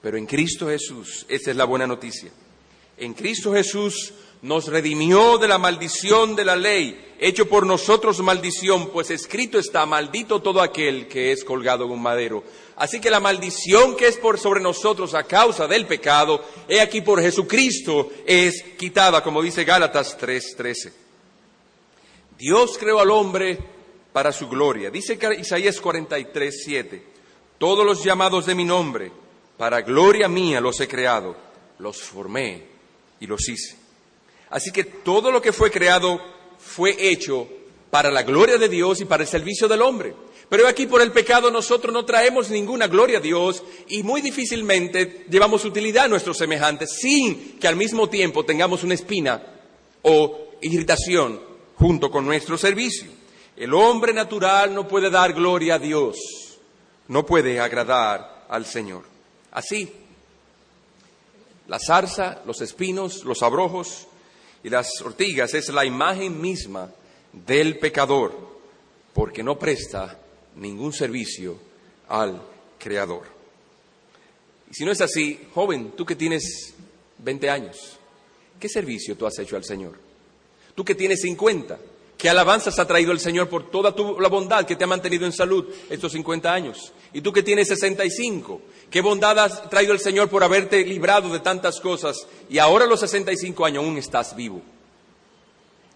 Pero 0.00 0.16
en 0.16 0.26
Cristo 0.26 0.68
Jesús, 0.68 1.26
esa 1.28 1.50
es 1.50 1.56
la 1.56 1.64
buena 1.64 1.86
noticia. 1.86 2.30
En 2.96 3.12
Cristo 3.12 3.52
Jesús 3.52 4.12
nos 4.42 4.68
redimió 4.68 5.38
de 5.38 5.48
la 5.48 5.58
maldición 5.58 6.36
de 6.36 6.44
la 6.44 6.54
ley, 6.54 7.16
hecho 7.18 7.48
por 7.48 7.66
nosotros 7.66 8.20
maldición, 8.20 8.90
pues 8.90 9.10
escrito 9.10 9.58
está, 9.58 9.84
maldito 9.84 10.40
todo 10.40 10.60
aquel 10.60 11.08
que 11.08 11.32
es 11.32 11.42
colgado 11.42 11.86
en 11.86 11.90
un 11.90 12.02
madero. 12.02 12.44
Así 12.76 13.00
que 13.00 13.10
la 13.10 13.18
maldición 13.18 13.96
que 13.96 14.06
es 14.06 14.16
por 14.16 14.38
sobre 14.38 14.60
nosotros 14.60 15.14
a 15.14 15.24
causa 15.24 15.66
del 15.66 15.86
pecado, 15.86 16.44
he 16.68 16.80
aquí 16.80 17.00
por 17.00 17.20
Jesucristo, 17.20 18.12
es 18.26 18.62
quitada, 18.78 19.24
como 19.24 19.42
dice 19.42 19.64
Gálatas 19.64 20.16
3:13. 20.18 21.05
Dios 22.38 22.76
creó 22.78 23.00
al 23.00 23.10
hombre 23.10 23.58
para 24.12 24.32
su 24.32 24.48
gloria. 24.48 24.90
Dice 24.90 25.18
Isaías 25.38 25.80
43:7, 25.82 27.02
todos 27.58 27.84
los 27.84 28.04
llamados 28.04 28.46
de 28.46 28.54
mi 28.54 28.64
nombre, 28.64 29.10
para 29.56 29.80
gloria 29.82 30.28
mía 30.28 30.60
los 30.60 30.80
he 30.80 30.88
creado, 30.88 31.36
los 31.78 32.02
formé 32.02 32.64
y 33.20 33.26
los 33.26 33.48
hice. 33.48 33.76
Así 34.50 34.70
que 34.70 34.84
todo 34.84 35.30
lo 35.30 35.40
que 35.40 35.52
fue 35.52 35.70
creado 35.70 36.20
fue 36.58 36.96
hecho 37.10 37.48
para 37.90 38.10
la 38.10 38.22
gloria 38.22 38.58
de 38.58 38.68
Dios 38.68 39.00
y 39.00 39.06
para 39.06 39.22
el 39.22 39.28
servicio 39.28 39.68
del 39.68 39.82
hombre. 39.82 40.14
Pero 40.48 40.68
aquí 40.68 40.86
por 40.86 41.02
el 41.02 41.10
pecado 41.10 41.50
nosotros 41.50 41.92
no 41.92 42.04
traemos 42.04 42.50
ninguna 42.50 42.86
gloria 42.86 43.18
a 43.18 43.22
Dios 43.22 43.64
y 43.88 44.02
muy 44.02 44.20
difícilmente 44.20 45.26
llevamos 45.28 45.64
utilidad 45.64 46.04
a 46.04 46.08
nuestros 46.08 46.38
semejantes 46.38 46.98
sin 47.00 47.58
que 47.58 47.66
al 47.66 47.74
mismo 47.74 48.08
tiempo 48.08 48.44
tengamos 48.44 48.84
una 48.84 48.94
espina 48.94 49.42
o 50.02 50.52
irritación 50.60 51.40
junto 51.76 52.10
con 52.10 52.24
nuestro 52.24 52.58
servicio. 52.58 53.10
El 53.56 53.72
hombre 53.74 54.12
natural 54.12 54.74
no 54.74 54.86
puede 54.86 55.10
dar 55.10 55.32
gloria 55.32 55.76
a 55.76 55.78
Dios, 55.78 56.16
no 57.08 57.24
puede 57.24 57.58
agradar 57.60 58.46
al 58.48 58.66
Señor. 58.66 59.04
Así, 59.50 59.90
la 61.68 61.78
zarza, 61.78 62.42
los 62.44 62.60
espinos, 62.60 63.24
los 63.24 63.42
abrojos 63.42 64.06
y 64.62 64.68
las 64.68 64.88
ortigas 65.02 65.54
es 65.54 65.68
la 65.70 65.84
imagen 65.84 66.40
misma 66.40 66.90
del 67.32 67.78
pecador, 67.78 68.34
porque 69.14 69.42
no 69.42 69.58
presta 69.58 70.18
ningún 70.56 70.92
servicio 70.92 71.58
al 72.08 72.40
Creador. 72.78 73.24
Y 74.70 74.74
si 74.74 74.84
no 74.84 74.92
es 74.92 75.00
así, 75.00 75.48
joven, 75.54 75.92
tú 75.96 76.04
que 76.04 76.16
tienes 76.16 76.74
20 77.18 77.48
años, 77.48 77.98
¿qué 78.60 78.68
servicio 78.68 79.16
tú 79.16 79.26
has 79.26 79.38
hecho 79.38 79.56
al 79.56 79.64
Señor? 79.64 80.05
Tú 80.76 80.84
que 80.84 80.94
tienes 80.94 81.22
50, 81.22 81.78
¿qué 82.18 82.28
alabanzas 82.28 82.78
ha 82.78 82.86
traído 82.86 83.10
el 83.10 83.18
Señor 83.18 83.48
por 83.48 83.70
toda 83.70 83.92
tu, 83.92 84.20
la 84.20 84.28
bondad 84.28 84.66
que 84.66 84.76
te 84.76 84.84
ha 84.84 84.86
mantenido 84.86 85.24
en 85.24 85.32
salud 85.32 85.64
estos 85.88 86.12
50 86.12 86.52
años? 86.52 86.92
Y 87.14 87.22
tú 87.22 87.32
que 87.32 87.42
tienes 87.42 87.68
65, 87.68 88.60
¿qué 88.90 89.00
bondad 89.00 89.38
ha 89.38 89.70
traído 89.70 89.94
el 89.94 90.00
Señor 90.00 90.28
por 90.28 90.44
haberte 90.44 90.84
librado 90.84 91.32
de 91.32 91.40
tantas 91.40 91.80
cosas 91.80 92.28
y 92.50 92.58
ahora 92.58 92.84
a 92.84 92.88
los 92.88 93.00
65 93.00 93.64
años 93.64 93.82
aún 93.82 93.96
estás 93.96 94.36
vivo? 94.36 94.60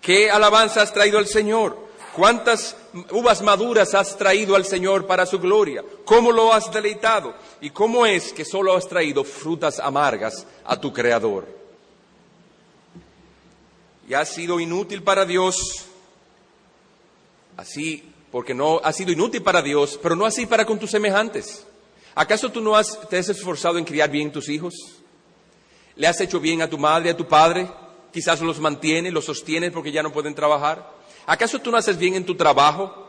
¿Qué 0.00 0.30
alabanza 0.30 0.80
has 0.80 0.94
traído 0.94 1.18
al 1.18 1.26
Señor? 1.26 1.76
¿Cuántas 2.16 2.75
uvas 3.10 3.42
maduras 3.42 3.94
has 3.94 4.16
traído 4.16 4.56
al 4.56 4.64
Señor 4.64 5.06
para 5.06 5.26
su 5.26 5.38
gloria? 5.38 5.84
¿Cómo 6.06 6.32
lo 6.32 6.54
has 6.54 6.72
deleitado? 6.72 7.34
¿Y 7.60 7.68
cómo 7.68 8.06
es 8.06 8.32
que 8.32 8.46
solo 8.46 8.75
has 8.75 8.88
traído 8.88 9.25
frutas 9.25 9.78
amargas 9.78 10.46
a 10.64 10.80
tu 10.80 10.90
Creador? 10.90 11.60
Y 14.11 14.14
has 14.14 14.29
sido 14.31 14.59
inútil 14.59 15.05
para 15.05 15.25
Dios, 15.25 15.85
así, 17.57 18.02
porque 18.33 18.55
no 18.55 18.81
has 18.83 18.97
sido 18.97 19.12
inútil 19.12 19.40
para 19.40 19.62
Dios, 19.62 20.00
pero 20.02 20.17
no 20.17 20.26
así 20.26 20.47
para 20.47 20.64
con 20.64 20.81
tus 20.81 20.90
semejantes. 20.90 21.64
¿Acaso 22.17 22.50
tú 22.50 22.61
no 22.61 22.73
te 23.09 23.19
has 23.19 23.29
esforzado 23.29 23.79
en 23.79 23.85
criar 23.85 24.11
bien 24.11 24.33
tus 24.33 24.49
hijos? 24.49 24.75
¿Le 25.95 26.09
has 26.09 26.21
hecho 26.21 26.40
bien 26.40 26.61
a 26.61 26.69
tu 26.69 26.76
madre, 26.76 27.11
a 27.11 27.17
tu 27.17 27.29
padre? 27.29 27.71
Quizás 28.12 28.40
los 28.40 28.59
mantiene, 28.59 29.12
los 29.12 29.26
sostiene 29.26 29.71
porque 29.71 29.93
ya 29.93 30.02
no 30.02 30.12
pueden 30.12 30.35
trabajar. 30.35 30.90
¿Acaso 31.26 31.61
tú 31.61 31.71
no 31.71 31.76
haces 31.76 31.97
bien 31.97 32.17
en 32.17 32.26
tu 32.26 32.35
trabajo? 32.35 33.07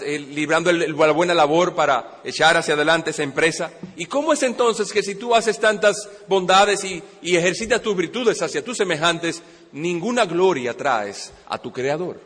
Eh, 0.00 0.18
librando 0.18 0.72
la 0.72 1.12
buena 1.12 1.34
labor 1.34 1.74
para 1.74 2.20
echar 2.24 2.56
hacia 2.56 2.74
adelante 2.74 3.10
esa 3.10 3.22
empresa. 3.22 3.70
¿Y 3.96 4.06
cómo 4.06 4.32
es 4.32 4.42
entonces 4.42 4.90
que 4.90 5.02
si 5.04 5.14
tú 5.14 5.36
haces 5.36 5.60
tantas 5.60 6.08
bondades 6.26 6.82
y 6.82 7.02
ejercitas 7.36 7.80
tus 7.80 7.94
virtudes 7.94 8.42
hacia 8.42 8.64
tus 8.64 8.78
semejantes, 8.78 9.42
ninguna 9.74 10.24
gloria 10.24 10.76
traes 10.76 11.32
a 11.46 11.58
tu 11.58 11.72
Creador? 11.72 12.20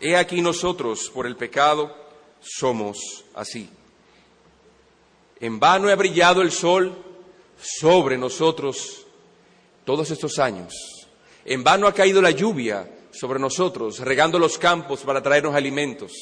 He 0.00 0.16
aquí 0.16 0.40
nosotros, 0.40 1.10
por 1.12 1.26
el 1.26 1.36
pecado, 1.36 1.94
somos 2.40 3.24
así. 3.34 3.68
En 5.40 5.58
vano 5.58 5.88
ha 5.88 5.94
brillado 5.96 6.42
el 6.42 6.52
sol 6.52 6.96
sobre 7.60 8.16
nosotros 8.16 9.06
todos 9.84 10.10
estos 10.10 10.38
años. 10.38 10.74
En 11.44 11.64
vano 11.64 11.86
ha 11.86 11.94
caído 11.94 12.22
la 12.22 12.30
lluvia 12.30 12.88
sobre 13.10 13.38
nosotros, 13.38 13.98
regando 14.00 14.38
los 14.38 14.58
campos 14.58 15.00
para 15.00 15.22
traernos 15.22 15.54
alimentos. 15.54 16.12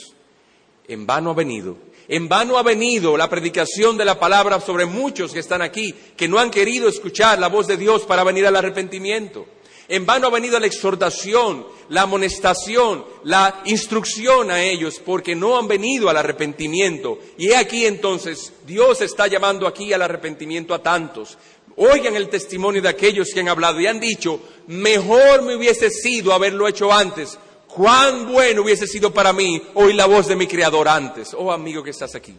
En 0.87 1.07
vano 1.07 1.31
ha 1.31 1.35
venido. 1.35 1.77
En 2.09 2.29
vano 2.29 2.57
ha 2.57 2.63
venido 2.63 3.17
la 3.17 3.29
predicación 3.29 3.97
de 3.97 4.05
la 4.05 4.19
palabra 4.19 4.61
sobre 4.61 4.87
muchos 4.87 5.33
que 5.33 5.41
están 5.41 5.61
aquí, 5.61 5.93
que 6.17 6.27
no 6.27 6.39
han 6.39 6.51
querido 6.51 6.89
escuchar 6.89 7.39
la 7.39 7.49
voz 7.49 7.67
de 7.67 7.77
Dios 7.77 8.05
para 8.05 8.25
venir 8.25 8.47
al 8.47 8.57
arrepentimiento. 8.57 9.47
En 9.89 10.05
vano 10.05 10.27
ha 10.27 10.31
venido 10.31 10.61
la 10.61 10.67
exhortación, 10.67 11.67
la 11.89 12.03
amonestación, 12.03 13.07
la 13.25 13.63
instrucción 13.65 14.51
a 14.51 14.63
ellos, 14.63 15.01
porque 15.05 15.35
no 15.35 15.59
han 15.59 15.67
venido 15.67 16.11
al 16.11 16.19
arrepentimiento. 16.19 17.19
Y 17.39 17.49
he 17.49 17.57
aquí 17.57 17.87
entonces, 17.87 18.53
Dios 18.67 19.01
está 19.01 19.27
llamando 19.29 19.67
aquí 19.67 19.95
al 19.95 20.03
arrepentimiento 20.03 20.75
a 20.75 20.83
tantos. 20.83 21.39
Oigan 21.77 22.17
el 22.17 22.29
testimonio 22.29 22.83
de 22.83 22.89
aquellos 22.91 23.29
que 23.33 23.41
han 23.41 23.49
hablado 23.49 23.81
y 23.81 23.87
han 23.87 23.99
dicho, 23.99 24.41
mejor 24.67 25.43
me 25.43 25.57
hubiese 25.57 25.89
sido 25.89 26.35
haberlo 26.35 26.69
hecho 26.69 26.93
antes. 26.93 27.39
Cuán 27.67 28.31
bueno 28.31 28.63
hubiese 28.63 28.87
sido 28.87 29.15
para 29.15 29.33
mí 29.33 29.63
oír 29.75 29.95
la 29.95 30.07
voz 30.07 30.27
de 30.27 30.37
mi 30.37 30.47
Creador 30.47 30.89
antes. 30.89 31.33
Oh 31.33 31.51
amigo 31.53 31.83
que 31.83 31.91
estás 31.91 32.15
aquí, 32.15 32.35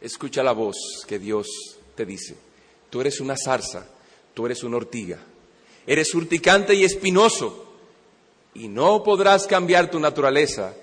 escucha 0.00 0.42
la 0.42 0.52
voz 0.52 0.76
que 1.06 1.18
Dios 1.18 1.46
te 1.94 2.04
dice. 2.04 2.36
Tú 2.90 3.00
eres 3.00 3.20
una 3.20 3.36
zarza, 3.36 3.86
tú 4.34 4.46
eres 4.46 4.62
una 4.64 4.78
ortiga, 4.78 5.18
eres 5.88 6.14
urticante 6.14 6.74
y 6.74 6.84
espinoso 6.84 7.64
y 8.52 8.68
no 8.68 9.02
podrás 9.02 9.46
cambiar 9.46 9.90
tu 9.90 9.98
naturaleza 9.98 10.74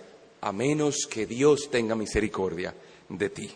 a 0.42 0.52
menos 0.52 1.06
que 1.08 1.28
Dios 1.28 1.70
tenga 1.70 1.94
misericordia 1.94 2.74
de 3.08 3.30
ti. 3.30 3.52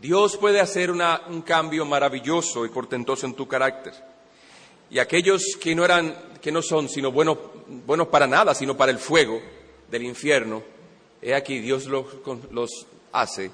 Dios 0.00 0.38
puede 0.38 0.58
hacer 0.58 0.90
un 0.90 1.42
cambio 1.42 1.84
maravilloso 1.84 2.64
y 2.64 2.70
portentoso 2.70 3.26
en 3.26 3.34
tu 3.34 3.46
carácter. 3.46 3.92
Y 4.88 5.00
aquellos 5.00 5.42
que 5.60 5.74
no 5.74 5.84
eran, 5.84 6.16
que 6.40 6.50
no 6.50 6.62
son 6.62 6.88
sino 6.88 7.12
buenos, 7.12 7.36
buenos 7.84 8.08
para 8.08 8.26
nada, 8.26 8.54
sino 8.54 8.74
para 8.74 8.90
el 8.90 8.98
fuego 8.98 9.38
del 9.90 10.04
infierno, 10.04 10.62
he 11.20 11.34
aquí 11.34 11.58
Dios 11.58 11.84
los, 11.84 12.06
los 12.52 12.86
hace 13.12 13.50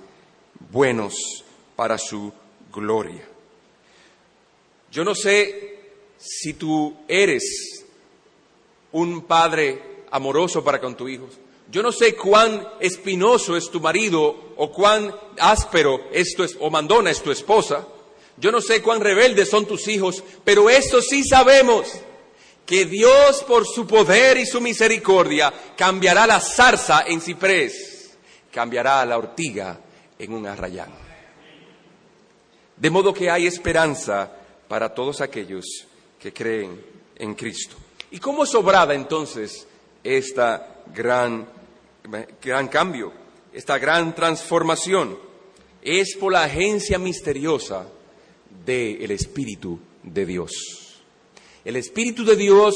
buenos 0.71 1.43
para 1.75 1.99
su 1.99 2.33
gloria. 2.73 3.34
Yo 4.95 5.03
no 5.03 5.17
sé 5.17 5.77
si 6.17 6.55
tú 6.55 6.99
eres 7.09 7.85
un 8.93 9.23
padre 9.23 10.05
amoroso 10.13 10.63
para 10.63 10.81
con 10.81 10.97
tus 10.97 11.11
hijos. 11.11 11.31
Yo 11.69 11.83
no 11.83 11.91
sé 11.91 12.15
cuán 12.15 12.65
espinoso 12.79 13.57
es 13.57 13.69
tu 13.73 13.81
marido 13.81 14.53
o 14.57 14.71
cuán 14.71 15.13
áspero 15.41 16.01
es 16.13 16.37
tu, 16.37 16.47
o 16.61 16.71
mandona 16.71 17.11
es 17.11 17.21
tu 17.21 17.33
esposa. 17.33 17.85
Yo 18.37 18.53
no 18.53 18.61
sé 18.61 18.83
cuán 18.83 19.01
rebeldes 19.01 19.51
son 19.51 19.67
tus 19.67 19.89
hijos, 19.89 20.23
pero 20.45 20.71
esto 20.71 21.03
sí 21.03 21.25
sabemos, 21.25 21.89
que 22.65 22.85
Dios 22.85 23.43
por 23.49 23.67
su 23.67 23.89
poder 23.89 24.37
y 24.37 24.47
su 24.47 24.61
misericordia 24.61 25.53
cambiará 25.77 26.25
la 26.25 26.39
zarza 26.39 27.03
en 27.09 27.21
ciprés, 27.21 28.17
cambiará 28.53 29.05
la 29.05 29.19
ortiga 29.19 29.81
en 30.21 30.33
un 30.33 30.47
arrayán. 30.47 30.93
De 32.77 32.91
modo 32.91 33.13
que 33.13 33.29
hay 33.29 33.49
esperanza 33.49 34.44
para 34.69 34.95
todos 34.95 35.21
aquellos 35.21 35.65
que 36.19 36.33
creen 36.33 36.81
en 37.17 37.35
Cristo. 37.35 37.77
¿Y 38.11 38.19
cómo 38.19 38.45
es 38.45 38.55
entonces 38.95 39.67
esta 40.03 40.83
gran, 40.95 41.47
gran 42.43 42.69
cambio, 42.69 43.13
esta 43.53 43.79
gran 43.79 44.15
transformación? 44.15 45.19
Es 45.83 46.17
por 46.17 46.33
la 46.33 46.45
agencia 46.45 46.99
misteriosa 46.99 47.87
del 48.65 49.11
Espíritu 49.11 49.79
de 50.03 50.25
Dios. 50.25 51.03
El 51.65 51.77
Espíritu 51.77 52.25
de 52.25 52.37
Dios 52.37 52.75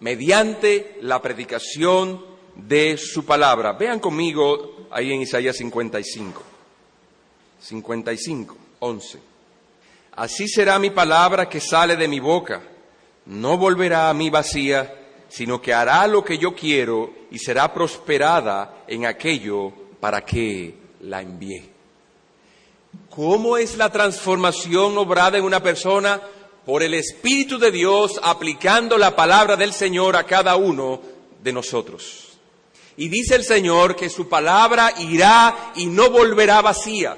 mediante 0.00 0.98
la 1.02 1.20
predicación 1.20 2.24
de 2.54 2.96
su 2.96 3.24
palabra. 3.24 3.72
Vean 3.72 4.00
conmigo 4.00 4.86
ahí 4.90 5.12
en 5.12 5.22
Isaías 5.22 5.56
55. 5.56 6.42
55, 7.60 8.56
11. 8.80 9.33
Así 10.16 10.48
será 10.48 10.78
mi 10.78 10.90
palabra 10.90 11.48
que 11.48 11.60
sale 11.60 11.96
de 11.96 12.06
mi 12.06 12.20
boca. 12.20 12.62
No 13.26 13.58
volverá 13.58 14.10
a 14.10 14.14
mí 14.14 14.30
vacía, 14.30 14.94
sino 15.28 15.60
que 15.60 15.74
hará 15.74 16.06
lo 16.06 16.24
que 16.24 16.38
yo 16.38 16.54
quiero 16.54 17.12
y 17.30 17.38
será 17.38 17.72
prosperada 17.74 18.84
en 18.86 19.06
aquello 19.06 19.72
para 19.98 20.24
que 20.24 20.74
la 21.00 21.20
envié. 21.20 21.70
¿Cómo 23.10 23.56
es 23.56 23.76
la 23.76 23.90
transformación 23.90 24.96
obrada 24.98 25.38
en 25.38 25.44
una 25.44 25.62
persona? 25.62 26.20
Por 26.64 26.82
el 26.82 26.94
Espíritu 26.94 27.58
de 27.58 27.70
Dios 27.70 28.20
aplicando 28.22 28.96
la 28.96 29.16
palabra 29.16 29.56
del 29.56 29.72
Señor 29.72 30.16
a 30.16 30.24
cada 30.24 30.56
uno 30.56 31.00
de 31.42 31.52
nosotros. 31.52 32.38
Y 32.96 33.08
dice 33.08 33.34
el 33.34 33.44
Señor 33.44 33.96
que 33.96 34.08
su 34.08 34.28
palabra 34.28 34.92
irá 35.00 35.72
y 35.74 35.86
no 35.86 36.10
volverá 36.10 36.62
vacía. 36.62 37.16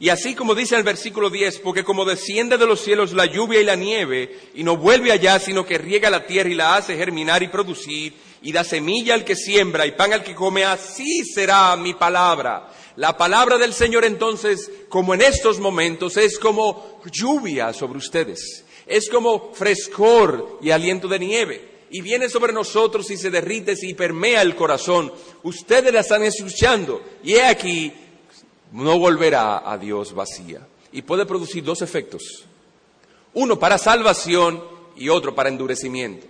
Y 0.00 0.08
así 0.08 0.34
como 0.34 0.54
dice 0.54 0.76
el 0.76 0.82
versículo 0.82 1.30
10, 1.30 1.60
porque 1.60 1.84
como 1.84 2.04
desciende 2.04 2.58
de 2.58 2.66
los 2.66 2.80
cielos 2.80 3.12
la 3.12 3.26
lluvia 3.26 3.60
y 3.60 3.64
la 3.64 3.76
nieve, 3.76 4.38
y 4.54 4.64
no 4.64 4.76
vuelve 4.76 5.12
allá, 5.12 5.38
sino 5.38 5.64
que 5.64 5.78
riega 5.78 6.10
la 6.10 6.26
tierra 6.26 6.50
y 6.50 6.54
la 6.54 6.76
hace 6.76 6.96
germinar 6.96 7.42
y 7.42 7.48
producir, 7.48 8.12
y 8.42 8.52
da 8.52 8.64
semilla 8.64 9.14
al 9.14 9.24
que 9.24 9.36
siembra 9.36 9.86
y 9.86 9.92
pan 9.92 10.12
al 10.12 10.24
que 10.24 10.34
come, 10.34 10.64
así 10.64 11.24
será 11.24 11.76
mi 11.76 11.94
palabra. 11.94 12.70
La 12.96 13.16
palabra 13.16 13.56
del 13.56 13.72
Señor 13.72 14.04
entonces, 14.04 14.70
como 14.88 15.14
en 15.14 15.22
estos 15.22 15.60
momentos, 15.60 16.16
es 16.16 16.38
como 16.38 17.00
lluvia 17.10 17.72
sobre 17.72 17.98
ustedes, 17.98 18.64
es 18.86 19.08
como 19.08 19.52
frescor 19.54 20.58
y 20.60 20.70
aliento 20.70 21.08
de 21.08 21.18
nieve 21.18 21.74
y 21.94 22.00
viene 22.00 22.28
sobre 22.28 22.52
nosotros 22.52 23.08
y 23.12 23.16
se 23.16 23.30
derrite 23.30 23.74
y 23.80 23.94
permea 23.94 24.42
el 24.42 24.56
corazón. 24.56 25.12
Ustedes 25.44 25.92
la 25.92 26.00
están 26.00 26.24
escuchando 26.24 27.00
y 27.22 27.34
he 27.34 27.44
aquí, 27.44 27.92
no 28.74 28.98
volverá 28.98 29.68
a 29.70 29.78
Dios 29.78 30.14
vacía. 30.14 30.66
Y 30.92 31.02
puede 31.02 31.26
producir 31.26 31.64
dos 31.64 31.82
efectos. 31.82 32.44
Uno 33.32 33.58
para 33.58 33.78
salvación 33.78 34.62
y 34.96 35.08
otro 35.08 35.34
para 35.34 35.48
endurecimiento. 35.48 36.26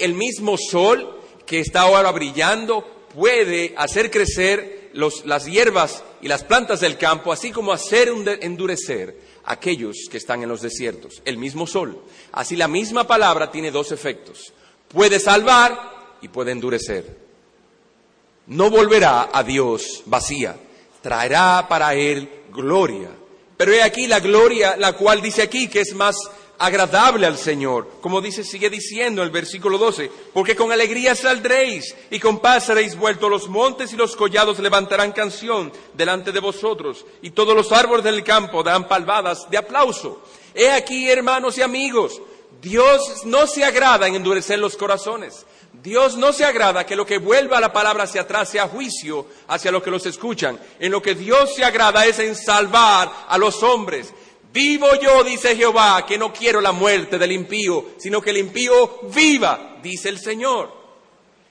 el 0.00 0.14
mismo 0.14 0.56
sol 0.56 1.20
que 1.44 1.60
está 1.60 1.82
ahora 1.82 2.10
brillando 2.12 2.82
puede 3.14 3.74
hacer 3.76 4.10
crecer 4.10 4.90
las 4.94 5.44
hierbas 5.44 6.02
y 6.22 6.28
las 6.28 6.44
plantas 6.44 6.80
del 6.80 6.96
campo, 6.96 7.32
así 7.32 7.50
como 7.50 7.72
hacer 7.72 8.08
endurecer 8.40 9.20
aquellos 9.44 9.96
que 10.10 10.16
están 10.16 10.42
en 10.42 10.48
los 10.48 10.62
desiertos. 10.62 11.20
El 11.24 11.36
mismo 11.36 11.66
sol. 11.66 12.02
Así 12.32 12.56
la 12.56 12.68
misma 12.68 13.06
palabra 13.06 13.50
tiene 13.50 13.70
dos 13.70 13.92
efectos 13.92 14.54
puede 14.94 15.18
salvar 15.18 16.16
y 16.22 16.28
puede 16.28 16.52
endurecer. 16.52 17.18
No 18.46 18.70
volverá 18.70 19.30
a 19.32 19.42
Dios 19.42 20.02
vacía, 20.06 20.56
traerá 21.04 21.66
para 21.68 21.94
él 21.94 22.44
gloria. 22.50 23.10
Pero 23.58 23.72
he 23.72 23.82
aquí 23.82 24.06
la 24.06 24.20
gloria, 24.20 24.74
la 24.78 24.94
cual 24.94 25.20
dice 25.20 25.42
aquí 25.42 25.68
que 25.68 25.82
es 25.82 25.94
más 25.94 26.16
agradable 26.56 27.26
al 27.26 27.36
Señor, 27.36 27.90
como 28.00 28.22
dice, 28.22 28.42
sigue 28.42 28.70
diciendo 28.70 29.22
el 29.22 29.28
versículo 29.28 29.76
12, 29.76 30.10
porque 30.32 30.56
con 30.56 30.72
alegría 30.72 31.14
saldréis 31.14 31.94
y 32.10 32.18
con 32.18 32.38
paz 32.38 32.66
seréis 32.66 32.96
vueltos, 32.96 33.28
los 33.28 33.48
montes 33.48 33.92
y 33.92 33.96
los 33.96 34.16
collados 34.16 34.58
levantarán 34.60 35.12
canción 35.12 35.70
delante 35.92 36.32
de 36.32 36.40
vosotros, 36.40 37.04
y 37.20 37.32
todos 37.32 37.54
los 37.54 37.70
árboles 37.70 38.02
del 38.02 38.24
campo 38.24 38.62
darán 38.62 38.88
palvadas 38.88 39.50
de 39.50 39.58
aplauso. 39.58 40.22
He 40.54 40.70
aquí, 40.70 41.10
hermanos 41.10 41.58
y 41.58 41.62
amigos, 41.62 42.22
Dios 42.62 43.26
no 43.26 43.46
se 43.46 43.62
agrada 43.62 44.08
en 44.08 44.14
endurecer 44.14 44.58
los 44.58 44.74
corazones. 44.74 45.44
Dios 45.82 46.16
no 46.16 46.32
se 46.32 46.44
agrada 46.44 46.86
que 46.86 46.96
lo 46.96 47.04
que 47.04 47.18
vuelva 47.18 47.60
la 47.60 47.72
palabra 47.72 48.04
hacia 48.04 48.22
atrás 48.22 48.48
sea 48.48 48.68
juicio 48.68 49.26
hacia 49.48 49.70
los 49.70 49.82
que 49.82 49.90
los 49.90 50.06
escuchan. 50.06 50.58
En 50.78 50.92
lo 50.92 51.02
que 51.02 51.14
Dios 51.14 51.54
se 51.54 51.64
agrada 51.64 52.06
es 52.06 52.18
en 52.18 52.34
salvar 52.36 53.10
a 53.28 53.36
los 53.38 53.62
hombres. 53.62 54.12
Vivo 54.52 54.86
yo, 55.02 55.24
dice 55.24 55.56
Jehová, 55.56 56.06
que 56.06 56.16
no 56.16 56.32
quiero 56.32 56.60
la 56.60 56.72
muerte 56.72 57.18
del 57.18 57.32
impío, 57.32 57.86
sino 57.98 58.22
que 58.22 58.30
el 58.30 58.36
impío 58.36 59.00
viva, 59.14 59.78
dice 59.82 60.08
el 60.08 60.18
Señor. 60.18 60.84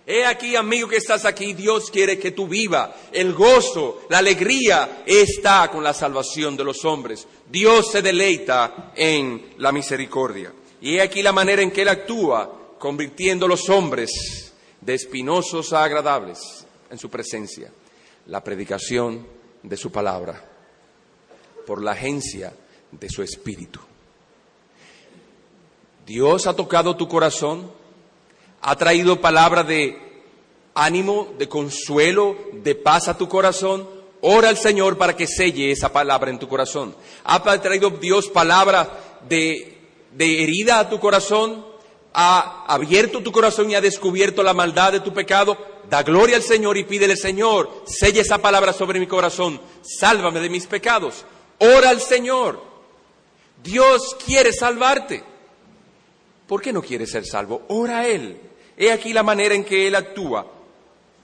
He 0.06 0.26
aquí, 0.26 0.56
amigo 0.56 0.88
que 0.88 0.98
estás 0.98 1.26
aquí, 1.26 1.54
Dios 1.54 1.92
quiere 1.92 2.18
que 2.18 2.32
tú 2.32 2.48
viva. 2.48 2.96
El 3.12 3.34
gozo, 3.34 4.02
la 4.10 4.18
alegría 4.18 5.04
está 5.06 5.70
con 5.70 5.84
la 5.84 5.94
salvación 5.94 6.58
de 6.58 6.64
los 6.64 6.84
hombres. 6.86 7.28
Dios 7.50 7.92
se 7.92 8.02
deleita 8.02 8.92
en 8.96 9.54
la 9.58 9.72
misericordia. 9.72 10.54
Y 10.82 10.96
he 10.96 11.02
aquí 11.02 11.22
la 11.22 11.32
manera 11.32 11.62
en 11.62 11.72
que 11.72 11.84
Él 11.84 11.90
actúa, 11.90 12.63
convirtiendo 12.84 13.48
los 13.48 13.70
hombres 13.70 14.52
de 14.82 14.94
espinosos 14.94 15.72
a 15.72 15.86
agradables 15.86 16.68
en 16.90 17.00
su 17.00 17.10
presencia. 17.10 17.72
La 18.28 18.44
predicación 18.44 19.26
de 19.62 19.78
su 19.78 19.90
palabra, 19.90 20.44
por 21.66 21.82
la 21.82 21.92
agencia 21.92 22.52
de 22.92 23.10
su 23.10 23.24
espíritu. 23.24 23.80
Dios 26.06 26.46
ha 26.46 26.58
tocado 26.58 26.98
tu 26.98 27.08
corazón, 27.08 27.72
ha 28.60 28.76
traído 28.76 29.22
palabra 29.22 29.64
de 29.64 29.98
ánimo, 30.74 31.34
de 31.38 31.48
consuelo, 31.48 32.36
de 32.52 32.76
paz 32.76 33.08
a 33.08 33.18
tu 33.18 33.30
corazón. 33.30 33.88
Ora 34.20 34.50
al 34.50 34.58
Señor 34.58 34.98
para 34.98 35.16
que 35.16 35.26
selle 35.26 35.72
esa 35.72 35.94
palabra 35.94 36.32
en 36.32 36.40
tu 36.40 36.50
corazón. 36.50 36.94
Ha 37.24 37.42
traído 37.62 37.92
Dios 37.92 38.28
palabra 38.28 39.22
de 39.30 39.74
de 40.16 40.44
herida 40.44 40.80
a 40.80 40.90
tu 40.90 41.00
corazón, 41.00 41.66
ha 42.14 42.66
abierto 42.68 43.22
tu 43.22 43.32
corazón 43.32 43.72
y 43.72 43.76
ha 43.76 43.82
descubierto 43.82 44.44
la 44.44 44.54
maldad 44.54 44.92
de 44.92 45.00
tu 45.00 45.14
pecado, 45.14 45.58
da 45.90 46.04
gloria 46.04 46.36
al 46.36 46.44
Señor 46.44 46.78
y 46.78 46.84
pídele, 46.84 47.18
Señor, 47.18 47.84
selle 47.86 48.22
esa 48.22 48.38
palabra 48.38 48.72
sobre 48.72 49.00
mi 49.00 49.08
corazón, 49.08 49.60
sálvame 49.82 50.40
de 50.40 50.50
mis 50.50 50.68
pecados. 50.68 51.26
Ora 51.60 51.90
al 51.90 52.02
Señor. 52.02 52.62
Dios 53.64 54.16
quiere 54.24 54.52
salvarte. 54.52 55.24
¿Por 56.48 56.62
qué 56.62 56.74
no 56.74 56.82
quiere 56.82 57.08
ser 57.08 57.26
salvo? 57.26 57.64
Ora 57.70 58.00
a 58.00 58.08
Él. 58.08 58.38
He 58.78 58.92
aquí 58.92 59.14
la 59.14 59.24
manera 59.24 59.56
en 59.56 59.64
que 59.64 59.88
Él 59.88 59.96
actúa. 59.96 60.46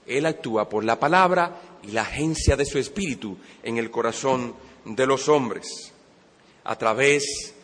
Él 0.06 0.26
actúa 0.26 0.68
por 0.68 0.84
la 0.84 0.98
palabra 0.98 1.60
y 1.82 1.92
la 1.92 2.02
agencia 2.02 2.56
de 2.56 2.64
su 2.64 2.78
espíritu 2.78 3.36
en 3.62 3.78
el 3.78 3.90
corazón 3.90 4.54
de 4.84 5.06
los 5.06 5.28
hombres, 5.28 5.92
a 6.64 6.76
través 6.76 7.54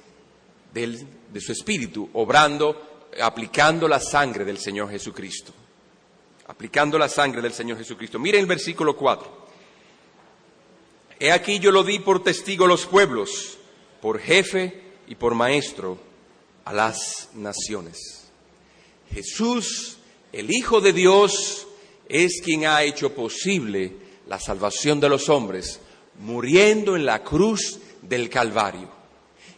de 0.72 1.40
su 1.40 1.52
espíritu, 1.52 2.08
obrando, 2.12 2.95
aplicando 3.20 3.88
la 3.88 4.00
sangre 4.00 4.44
del 4.44 4.58
Señor 4.58 4.90
Jesucristo. 4.90 5.52
Aplicando 6.48 6.98
la 6.98 7.08
sangre 7.08 7.42
del 7.42 7.52
Señor 7.52 7.78
Jesucristo. 7.78 8.18
Miren 8.18 8.40
el 8.40 8.46
versículo 8.46 8.96
4. 8.96 9.46
He 11.18 11.32
aquí 11.32 11.58
yo 11.58 11.70
lo 11.70 11.82
di 11.82 11.98
por 11.98 12.22
testigo 12.22 12.66
a 12.66 12.68
los 12.68 12.86
pueblos, 12.86 13.58
por 14.02 14.20
jefe 14.20 14.82
y 15.06 15.14
por 15.14 15.34
maestro 15.34 15.98
a 16.64 16.72
las 16.72 17.30
naciones. 17.34 18.26
Jesús, 19.12 19.96
el 20.32 20.50
Hijo 20.50 20.80
de 20.80 20.92
Dios, 20.92 21.66
es 22.08 22.40
quien 22.44 22.66
ha 22.66 22.82
hecho 22.82 23.14
posible 23.14 23.92
la 24.28 24.38
salvación 24.38 25.00
de 25.00 25.08
los 25.08 25.28
hombres, 25.28 25.80
muriendo 26.20 26.96
en 26.96 27.06
la 27.06 27.22
cruz 27.22 27.78
del 28.02 28.28
Calvario. 28.28 28.95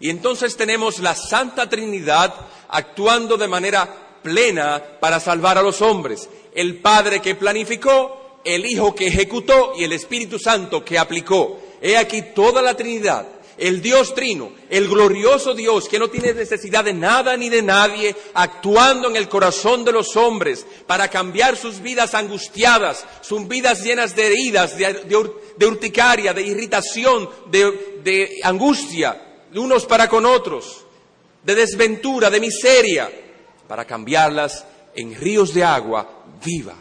Y 0.01 0.11
entonces 0.11 0.57
tenemos 0.57 1.01
la 1.01 1.15
Santa 1.15 1.69
Trinidad 1.69 2.35
actuando 2.69 3.37
de 3.37 3.49
manera 3.49 3.89
plena 4.23 4.83
para 5.01 5.21
salvar 5.21 5.59
a 5.59 5.63
los 5.63 5.83
hombres. 5.83 6.29
El 6.55 6.79
Padre 6.79 7.21
que 7.21 7.35
planificó, 7.35 8.41
el 8.45 8.65
Hijo 8.67 8.95
que 8.95 9.09
ejecutó 9.09 9.73
y 9.77 9.85
el 9.85 9.93
Espíritu 9.93 10.39
Santo 10.39 10.85
que 10.85 10.99
aplicó. 10.99 11.61
He 11.81 11.97
aquí 11.97 12.23
toda 12.35 12.63
la 12.63 12.77
Trinidad, 12.77 13.27
el 13.57 13.83
Dios 13.83 14.15
Trino, 14.15 14.53
el 14.71 14.89
glorioso 14.89 15.55
Dios 15.55 15.89
que 15.89 15.99
no 15.99 16.09
tiene 16.09 16.33
necesidad 16.33 16.85
de 16.85 16.93
nada 16.93 17.37
ni 17.37 17.49
de 17.49 17.63
nadie, 17.63 18.15
actuando 18.35 19.09
en 19.09 19.17
el 19.17 19.29
corazón 19.29 19.85
de 19.85 19.93
los 19.93 20.17
hombres 20.17 20.65
para 20.87 21.09
cambiar 21.09 21.57
sus 21.57 21.81
vidas 21.81 22.15
angustiadas, 22.15 23.05
sus 23.21 23.47
vidas 23.49 23.83
llenas 23.83 24.15
de 24.15 24.27
heridas, 24.27 24.77
de, 24.79 25.67
urticaria, 25.67 26.33
de 26.33 26.43
irritación, 26.43 27.29
de 27.51 28.39
angustia, 28.45 29.28
de 29.53 29.59
unos 29.59 29.87
para 29.87 30.09
con 30.09 30.27
otros, 30.27 30.85
de 31.43 31.55
desventura, 31.55 32.31
de 32.31 32.41
miseria, 32.41 33.11
para 33.67 33.85
cambiarlas 33.85 34.65
en 34.95 35.15
ríos 35.15 35.55
de 35.55 35.65
agua 35.65 36.25
viva. 36.45 36.75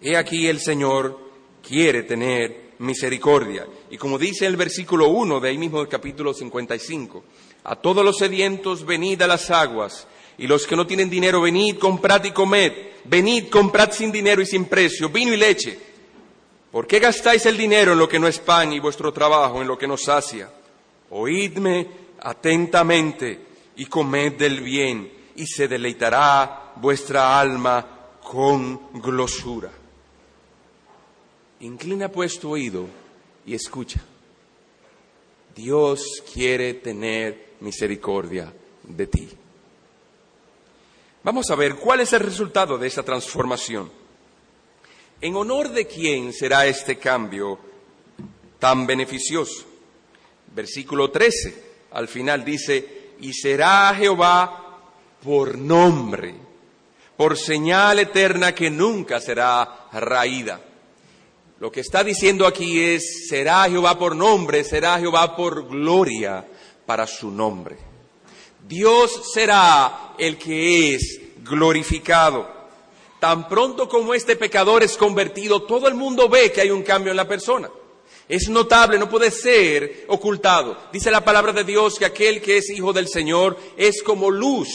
He 0.00 0.16
aquí 0.16 0.46
el 0.46 0.60
Señor 0.60 1.18
quiere 1.66 2.04
tener 2.04 2.68
misericordia. 2.78 3.66
Y 3.90 3.96
como 3.96 4.18
dice 4.18 4.46
el 4.46 4.56
versículo 4.56 5.08
1 5.08 5.40
de 5.40 5.48
ahí 5.48 5.58
mismo 5.58 5.78
del 5.78 5.88
capítulo 5.88 6.32
55, 6.32 7.24
A 7.64 7.76
todos 7.76 8.04
los 8.04 8.18
sedientos, 8.18 8.86
venid 8.86 9.20
a 9.22 9.26
las 9.26 9.50
aguas. 9.50 10.06
Y 10.38 10.46
los 10.46 10.66
que 10.66 10.76
no 10.76 10.86
tienen 10.86 11.10
dinero, 11.10 11.40
venid, 11.40 11.78
comprad 11.78 12.24
y 12.24 12.30
comed. 12.30 12.72
Venid, 13.04 13.48
comprad 13.48 13.90
sin 13.92 14.12
dinero 14.12 14.40
y 14.40 14.46
sin 14.46 14.66
precio, 14.66 15.08
vino 15.08 15.32
y 15.32 15.36
leche. 15.36 15.87
¿Por 16.72 16.86
qué 16.86 16.98
gastáis 16.98 17.46
el 17.46 17.56
dinero 17.56 17.92
en 17.92 17.98
lo 17.98 18.08
que 18.08 18.18
no 18.18 18.28
es 18.28 18.38
pan 18.38 18.72
y 18.72 18.80
vuestro 18.80 19.12
trabajo 19.12 19.60
en 19.60 19.68
lo 19.68 19.78
que 19.78 19.86
no 19.86 19.96
sacia? 19.96 20.50
Oídme 21.10 21.86
atentamente 22.20 23.46
y 23.76 23.86
comed 23.86 24.34
del 24.34 24.60
bien, 24.60 25.10
y 25.36 25.46
se 25.46 25.68
deleitará 25.68 26.72
vuestra 26.76 27.40
alma 27.40 27.86
con 28.22 29.00
glosura. 29.00 29.70
Inclina 31.60 32.08
pues 32.10 32.38
tu 32.38 32.50
oído 32.50 32.86
y 33.46 33.54
escucha. 33.54 34.00
Dios 35.54 36.22
quiere 36.32 36.74
tener 36.74 37.54
misericordia 37.60 38.52
de 38.82 39.06
ti. 39.06 39.28
Vamos 41.22 41.50
a 41.50 41.54
ver 41.54 41.76
cuál 41.76 42.00
es 42.00 42.12
el 42.12 42.20
resultado 42.20 42.78
de 42.78 42.86
esta 42.86 43.02
transformación. 43.02 43.90
¿En 45.20 45.34
honor 45.34 45.70
de 45.70 45.86
quién 45.88 46.32
será 46.32 46.66
este 46.66 46.96
cambio 46.96 47.58
tan 48.60 48.86
beneficioso? 48.86 49.64
Versículo 50.54 51.10
13, 51.10 51.62
al 51.90 52.06
final 52.06 52.44
dice, 52.44 53.14
y 53.20 53.32
será 53.32 53.92
Jehová 53.96 54.78
por 55.22 55.58
nombre, 55.58 56.36
por 57.16 57.36
señal 57.36 57.98
eterna 57.98 58.54
que 58.54 58.70
nunca 58.70 59.20
será 59.20 59.88
raída. 59.92 60.60
Lo 61.58 61.72
que 61.72 61.80
está 61.80 62.04
diciendo 62.04 62.46
aquí 62.46 62.80
es, 62.80 63.26
será 63.28 63.68
Jehová 63.68 63.98
por 63.98 64.14
nombre, 64.14 64.62
será 64.62 65.00
Jehová 65.00 65.34
por 65.34 65.66
gloria 65.66 66.46
para 66.86 67.08
su 67.08 67.32
nombre. 67.32 67.76
Dios 68.68 69.32
será 69.34 70.14
el 70.16 70.38
que 70.38 70.94
es 70.94 71.20
glorificado. 71.42 72.57
Tan 73.20 73.48
pronto 73.48 73.88
como 73.88 74.14
este 74.14 74.36
pecador 74.36 74.82
es 74.82 74.96
convertido, 74.96 75.62
todo 75.62 75.88
el 75.88 75.94
mundo 75.94 76.28
ve 76.28 76.52
que 76.52 76.60
hay 76.60 76.70
un 76.70 76.82
cambio 76.82 77.10
en 77.10 77.16
la 77.16 77.26
persona. 77.26 77.68
Es 78.28 78.48
notable, 78.48 78.98
no 78.98 79.08
puede 79.08 79.30
ser 79.30 80.04
ocultado. 80.08 80.76
Dice 80.92 81.10
la 81.10 81.24
palabra 81.24 81.52
de 81.52 81.64
Dios 81.64 81.98
que 81.98 82.04
aquel 82.04 82.40
que 82.40 82.58
es 82.58 82.70
hijo 82.70 82.92
del 82.92 83.08
Señor 83.08 83.58
es 83.76 84.02
como 84.02 84.30
luz 84.30 84.68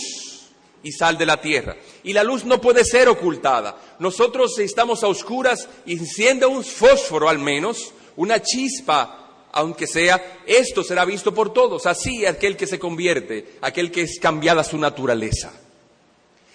y 0.81 0.91
sal 0.91 1.17
de 1.17 1.25
la 1.25 1.39
tierra. 1.39 1.77
Y 2.03 2.11
la 2.11 2.23
luz 2.23 2.43
no 2.43 2.59
puede 2.59 2.83
ser 2.83 3.07
ocultada. 3.07 3.77
Nosotros 3.99 4.59
estamos 4.59 5.03
a 5.03 5.07
oscuras 5.07 5.69
enciende 5.85 6.45
un 6.45 6.65
fósforo 6.65 7.29
al 7.29 7.39
menos, 7.39 7.93
una 8.17 8.41
chispa, 8.41 9.47
aunque 9.53 9.87
sea, 9.87 10.41
esto 10.45 10.83
será 10.83 11.05
visto 11.05 11.33
por 11.33 11.53
todos. 11.53 11.85
Así 11.85 12.25
aquel 12.25 12.57
que 12.57 12.67
se 12.67 12.79
convierte, 12.79 13.57
aquel 13.61 13.89
que 13.89 14.01
es 14.01 14.19
cambiada 14.19 14.65
su 14.65 14.77
naturaleza 14.77 15.62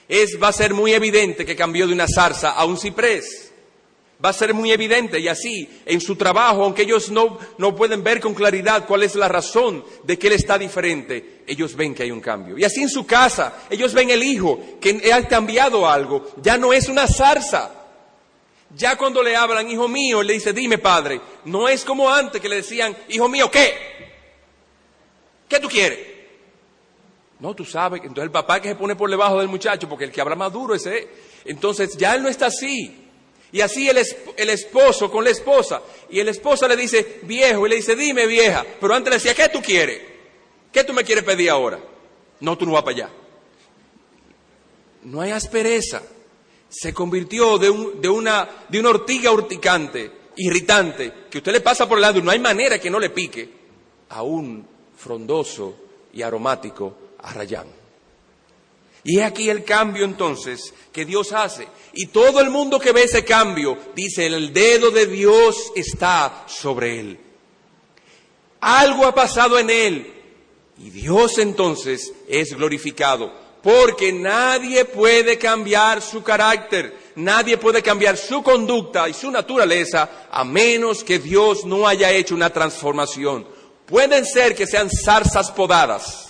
es, 0.08 0.38
va 0.42 0.48
a 0.48 0.52
ser 0.52 0.72
muy 0.72 0.92
evidente 0.94 1.44
que 1.44 1.54
cambió 1.54 1.86
de 1.86 1.92
una 1.92 2.06
zarza 2.08 2.52
a 2.52 2.64
un 2.64 2.78
ciprés. 2.78 3.52
Va 4.24 4.30
a 4.30 4.32
ser 4.32 4.52
muy 4.52 4.72
evidente 4.72 5.20
y 5.20 5.28
así 5.28 5.68
en 5.86 6.00
su 6.00 6.16
trabajo, 6.16 6.64
aunque 6.64 6.82
ellos 6.82 7.08
no, 7.10 7.38
no 7.56 7.76
pueden 7.76 8.02
ver 8.02 8.18
con 8.18 8.34
claridad 8.34 8.84
cuál 8.84 9.04
es 9.04 9.14
la 9.14 9.28
razón 9.28 9.84
de 10.02 10.18
que 10.18 10.26
él 10.26 10.32
está 10.32 10.58
diferente, 10.58 11.42
ellos 11.46 11.76
ven 11.76 11.94
que 11.94 12.02
hay 12.02 12.10
un 12.10 12.20
cambio. 12.20 12.58
Y 12.58 12.64
así 12.64 12.82
en 12.82 12.88
su 12.88 13.06
casa, 13.06 13.66
ellos 13.70 13.94
ven 13.94 14.10
el 14.10 14.24
hijo 14.24 14.58
que 14.80 15.12
ha 15.12 15.28
cambiado 15.28 15.88
algo, 15.88 16.32
ya 16.42 16.56
no 16.56 16.72
es 16.72 16.88
una 16.88 17.06
zarza. 17.06 17.74
Ya 18.74 18.96
cuando 18.96 19.22
le 19.22 19.36
hablan, 19.36 19.70
hijo 19.70 19.86
mío, 19.86 20.22
le 20.22 20.34
dice, 20.34 20.52
dime 20.52 20.78
padre, 20.78 21.20
no 21.44 21.68
es 21.68 21.84
como 21.84 22.10
antes 22.10 22.40
que 22.40 22.48
le 22.48 22.56
decían, 22.56 22.96
hijo 23.08 23.28
mío, 23.28 23.48
¿qué? 23.50 23.72
¿Qué 25.48 25.60
tú 25.60 25.68
quieres? 25.68 26.17
No, 27.40 27.54
tú 27.54 27.64
sabes, 27.64 28.00
entonces 28.02 28.24
el 28.24 28.30
papá 28.30 28.60
que 28.60 28.68
se 28.68 28.74
pone 28.74 28.96
por 28.96 29.08
debajo 29.08 29.38
del 29.38 29.48
muchacho, 29.48 29.88
porque 29.88 30.04
el 30.04 30.12
que 30.12 30.20
habla 30.20 30.34
más 30.34 30.52
duro 30.52 30.74
es 30.74 30.84
él. 30.86 31.06
Entonces 31.44 31.96
ya 31.96 32.14
él 32.14 32.22
no 32.22 32.28
está 32.28 32.46
así. 32.46 33.04
Y 33.52 33.60
así 33.60 33.88
el, 33.88 33.98
el, 34.36 34.50
esposo 34.50 35.10
con 35.10 35.24
la 35.24 35.30
esposa. 35.30 35.80
Y 36.10 36.18
el 36.18 36.28
esposa 36.28 36.66
le 36.66 36.76
dice, 36.76 37.20
viejo, 37.22 37.66
y 37.66 37.70
le 37.70 37.76
dice, 37.76 37.94
dime 37.94 38.26
vieja. 38.26 38.66
Pero 38.80 38.94
antes 38.94 39.10
le 39.10 39.16
decía, 39.16 39.34
¿qué 39.34 39.48
tú 39.48 39.62
quieres? 39.62 40.02
¿Qué 40.72 40.84
tú 40.84 40.92
me 40.92 41.04
quieres 41.04 41.24
pedir 41.24 41.48
ahora? 41.48 41.78
No, 42.40 42.58
tú 42.58 42.66
no 42.66 42.72
vas 42.72 42.82
para 42.82 42.96
allá. 42.96 43.10
No 45.04 45.20
hay 45.20 45.30
aspereza. 45.30 46.02
Se 46.68 46.92
convirtió 46.92 47.56
de, 47.56 47.70
un, 47.70 48.00
de, 48.00 48.08
una, 48.08 48.48
de 48.68 48.80
una 48.80 48.90
ortiga 48.90 49.30
urticante, 49.30 50.10
irritante, 50.36 51.14
que 51.30 51.38
usted 51.38 51.52
le 51.52 51.60
pasa 51.60 51.88
por 51.88 51.96
el 51.96 52.02
lado 52.02 52.18
y 52.18 52.22
no 52.22 52.30
hay 52.30 52.38
manera 52.38 52.78
que 52.78 52.90
no 52.90 52.98
le 52.98 53.10
pique, 53.10 53.48
a 54.10 54.22
un 54.22 54.66
frondoso 54.96 55.76
y 56.12 56.20
aromático 56.20 57.07
a 57.22 57.44
Y 59.04 59.20
aquí 59.20 59.50
el 59.50 59.64
cambio 59.64 60.04
entonces 60.04 60.72
que 60.92 61.04
Dios 61.04 61.32
hace. 61.32 61.68
Y 61.92 62.06
todo 62.06 62.40
el 62.40 62.50
mundo 62.50 62.78
que 62.78 62.92
ve 62.92 63.04
ese 63.04 63.24
cambio 63.24 63.78
dice, 63.94 64.26
el 64.26 64.52
dedo 64.52 64.90
de 64.90 65.06
Dios 65.06 65.72
está 65.74 66.44
sobre 66.46 67.00
él. 67.00 67.20
Algo 68.60 69.06
ha 69.06 69.14
pasado 69.14 69.58
en 69.58 69.70
él. 69.70 70.14
Y 70.78 70.90
Dios 70.90 71.38
entonces 71.38 72.12
es 72.28 72.54
glorificado. 72.54 73.32
Porque 73.62 74.12
nadie 74.12 74.84
puede 74.84 75.36
cambiar 75.36 76.00
su 76.00 76.22
carácter, 76.22 76.96
nadie 77.16 77.58
puede 77.58 77.82
cambiar 77.82 78.16
su 78.16 78.42
conducta 78.42 79.08
y 79.08 79.14
su 79.14 79.30
naturaleza 79.30 80.28
a 80.30 80.44
menos 80.44 81.02
que 81.02 81.18
Dios 81.18 81.64
no 81.64 81.86
haya 81.86 82.12
hecho 82.12 82.36
una 82.36 82.50
transformación. 82.50 83.46
Pueden 83.84 84.24
ser 84.24 84.54
que 84.54 84.66
sean 84.66 84.88
zarzas 84.88 85.50
podadas, 85.50 86.27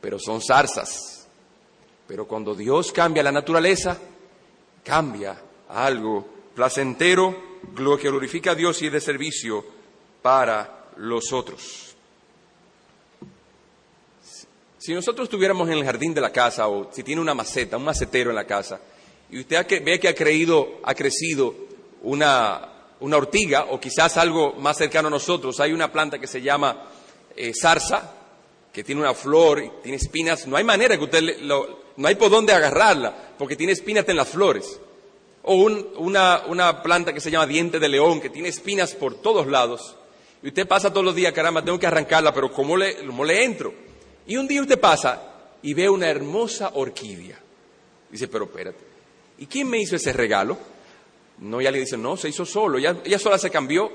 pero 0.00 0.18
son 0.18 0.40
zarzas. 0.40 1.28
Pero 2.06 2.26
cuando 2.26 2.54
Dios 2.54 2.92
cambia 2.92 3.22
la 3.22 3.32
naturaleza, 3.32 3.98
cambia 4.82 5.40
algo 5.68 6.26
placentero, 6.54 7.50
que 7.98 8.08
glorifica 8.08 8.52
a 8.52 8.54
Dios 8.54 8.80
y 8.82 8.86
es 8.86 8.92
de 8.92 9.00
servicio 9.00 9.64
para 10.22 10.86
los 10.96 11.32
otros. 11.32 11.94
Si 14.78 14.94
nosotros 14.94 15.26
estuviéramos 15.26 15.68
en 15.68 15.78
el 15.78 15.84
jardín 15.84 16.14
de 16.14 16.20
la 16.20 16.32
casa 16.32 16.66
o 16.68 16.90
si 16.92 17.02
tiene 17.02 17.20
una 17.20 17.34
maceta, 17.34 17.76
un 17.76 17.84
macetero 17.84 18.30
en 18.30 18.36
la 18.36 18.46
casa, 18.46 18.80
y 19.30 19.40
usted 19.40 19.84
ve 19.84 20.00
que 20.00 20.08
ha, 20.08 20.14
creído, 20.14 20.80
ha 20.82 20.94
crecido 20.94 21.54
una, 22.02 22.68
una, 23.00 23.16
ortiga 23.16 23.66
o 23.70 23.78
quizás 23.78 24.16
algo 24.16 24.54
más 24.54 24.78
cercano 24.78 25.08
a 25.08 25.10
nosotros, 25.10 25.60
hay 25.60 25.72
una 25.72 25.92
planta 25.92 26.18
que 26.18 26.26
se 26.26 26.42
llama 26.42 26.88
eh, 27.36 27.52
zarza, 27.54 28.19
que 28.72 28.84
tiene 28.84 29.00
una 29.00 29.14
flor 29.14 29.80
tiene 29.82 29.96
espinas, 29.96 30.46
no 30.46 30.56
hay 30.56 30.64
manera 30.64 30.96
que 30.96 31.04
usted, 31.04 31.40
no 31.40 32.08
hay 32.08 32.14
por 32.14 32.30
dónde 32.30 32.52
agarrarla, 32.52 33.34
porque 33.38 33.56
tiene 33.56 33.72
espinas 33.72 34.08
en 34.08 34.16
las 34.16 34.28
flores. 34.28 34.80
O 35.42 35.54
una, 35.54 36.42
una, 36.46 36.82
planta 36.82 37.12
que 37.12 37.20
se 37.20 37.30
llama 37.30 37.46
diente 37.46 37.80
de 37.80 37.88
león, 37.88 38.20
que 38.20 38.28
tiene 38.28 38.48
espinas 38.48 38.94
por 38.94 39.14
todos 39.14 39.46
lados. 39.46 39.96
Y 40.42 40.48
usted 40.48 40.68
pasa 40.68 40.90
todos 40.90 41.04
los 41.04 41.14
días, 41.14 41.32
caramba, 41.32 41.64
tengo 41.64 41.78
que 41.78 41.86
arrancarla, 41.86 42.32
pero 42.32 42.52
¿cómo 42.52 42.76
le, 42.76 43.06
cómo 43.06 43.24
le 43.24 43.42
entro? 43.42 43.72
Y 44.26 44.36
un 44.36 44.46
día 44.46 44.60
usted 44.60 44.78
pasa 44.78 45.30
y 45.62 45.74
ve 45.74 45.88
una 45.88 46.08
hermosa 46.08 46.72
orquídea. 46.74 47.38
Dice, 48.10 48.28
pero 48.28 48.44
espérate, 48.44 48.78
¿y 49.38 49.46
quién 49.46 49.68
me 49.68 49.78
hizo 49.78 49.96
ese 49.96 50.12
regalo? 50.12 50.58
No, 51.38 51.60
ya 51.60 51.70
le 51.70 51.78
dice, 51.78 51.96
no, 51.96 52.16
se 52.16 52.28
hizo 52.28 52.44
solo, 52.44 52.78
ya, 52.78 52.98
ella 53.04 53.18
sola 53.18 53.38
se 53.38 53.50
cambió 53.50 53.90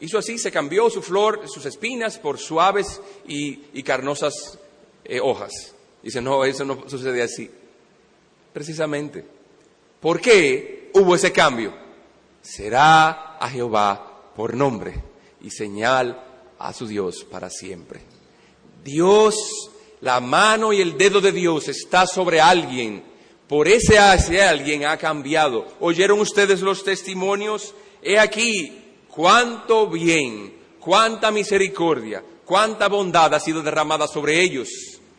hizo 0.00 0.18
así, 0.18 0.38
se 0.38 0.50
cambió 0.50 0.90
su 0.90 1.02
flor, 1.02 1.42
sus 1.48 1.64
espinas 1.66 2.18
por 2.18 2.38
suaves 2.38 3.00
y, 3.26 3.82
carnosas 3.82 4.58
eh, 5.04 5.20
hojas. 5.20 5.74
Dice, 6.02 6.20
no, 6.20 6.44
eso 6.44 6.64
no 6.64 6.88
sucede 6.88 7.22
así. 7.22 7.50
Precisamente. 8.52 9.24
¿Por 10.00 10.20
qué 10.20 10.90
hubo 10.94 11.14
ese 11.14 11.32
cambio? 11.32 11.74
Será 12.42 13.36
a 13.36 13.50
Jehová 13.50 14.32
por 14.34 14.54
nombre 14.54 14.94
y 15.42 15.50
señal 15.50 16.24
a 16.58 16.72
su 16.72 16.86
Dios 16.86 17.24
para 17.24 17.50
siempre. 17.50 18.00
Dios, 18.82 19.36
la 20.00 20.20
mano 20.20 20.72
y 20.72 20.80
el 20.80 20.96
dedo 20.96 21.20
de 21.20 21.32
Dios 21.32 21.68
está 21.68 22.06
sobre 22.06 22.40
alguien. 22.40 23.04
Por 23.46 23.68
ese 23.68 23.98
ese 24.14 24.42
alguien 24.42 24.84
ha 24.84 24.96
cambiado. 24.96 25.66
¿Oyeron 25.80 26.20
ustedes 26.20 26.60
los 26.60 26.84
testimonios? 26.84 27.74
He 28.02 28.18
aquí, 28.18 28.79
cuánto 29.10 29.88
bien, 29.88 30.54
cuánta 30.78 31.30
misericordia, 31.30 32.22
cuánta 32.44 32.88
bondad 32.88 33.34
ha 33.34 33.40
sido 33.40 33.62
derramada 33.62 34.06
sobre 34.06 34.42
ellos 34.42 34.68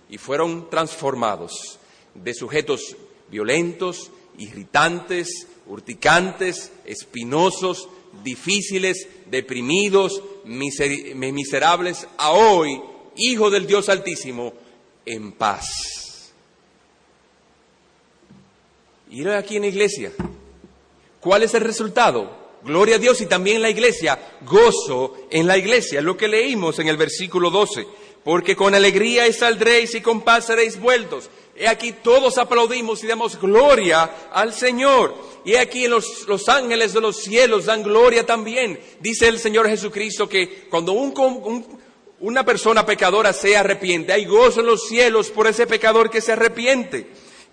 y 0.10 0.18
fueron 0.18 0.70
transformados 0.70 1.80
de 2.14 2.34
sujetos 2.34 2.96
violentos, 3.30 4.12
irritantes, 4.38 5.48
urticantes, 5.68 6.72
espinosos, 6.86 7.88
difíciles, 8.24 9.08
deprimidos, 9.28 10.22
miserables, 10.44 12.08
a 12.18 12.32
hoy, 12.32 12.82
hijo 13.16 13.50
del 13.50 13.68
Dios 13.68 13.88
Altísimo, 13.88 14.54
en 15.06 15.32
paz. 15.32 16.34
Y 19.10 19.28
aquí 19.28 19.58
en 19.58 19.64
la 19.64 19.68
iglesia, 19.68 20.12
¿cuál 21.20 21.44
es 21.44 21.54
el 21.54 21.62
resultado? 21.62 22.41
Gloria 22.64 22.96
a 22.96 23.00
Dios 23.00 23.20
y 23.22 23.26
también 23.26 23.62
la 23.62 23.70
iglesia, 23.70 24.20
gozo 24.42 25.16
en 25.30 25.48
la 25.48 25.58
iglesia, 25.58 26.02
lo 26.02 26.16
que 26.16 26.28
leímos 26.28 26.78
en 26.80 26.88
el 26.88 26.98
versículo 26.98 27.50
12. 27.50 27.88
porque 28.24 28.56
con 28.56 28.76
alegría 28.76 29.32
saldréis 29.34 29.96
y 29.96 30.02
con 30.02 30.22
paz 30.22 30.46
seréis 30.46 30.80
vueltos. 30.80 31.30
He 31.56 31.68
aquí 31.68 31.92
todos 31.92 32.38
aplaudimos 32.38 33.04
y 33.04 33.08
damos 33.08 33.40
gloria 33.40 34.04
al 34.32 34.54
Señor. 34.54 35.16
Y 35.44 35.56
aquí 35.56 35.88
los, 35.88 36.28
los 36.28 36.48
ángeles 36.50 36.94
de 36.94 37.02
los 37.02 37.18
cielos 37.18 37.66
dan 37.66 37.84
gloria 37.84 38.26
también. 38.26 38.80
Dice 39.00 39.28
el 39.28 39.40
Señor 39.40 39.68
Jesucristo 39.68 40.30
que 40.30 40.68
cuando 40.70 40.94
una 42.20 42.46
persona 42.46 42.86
pecadora 42.86 43.34
se 43.34 43.58
arrepiente, 43.58 44.14
hay 44.14 44.26
gozo 44.26 44.62
en 44.62 44.68
los 44.68 44.88
cielos 44.88 45.30
por 45.30 45.48
ese 45.48 45.68
pecador 45.68 46.10
que 46.10 46.22
se 46.22 46.34
arrepiente. 46.34 47.08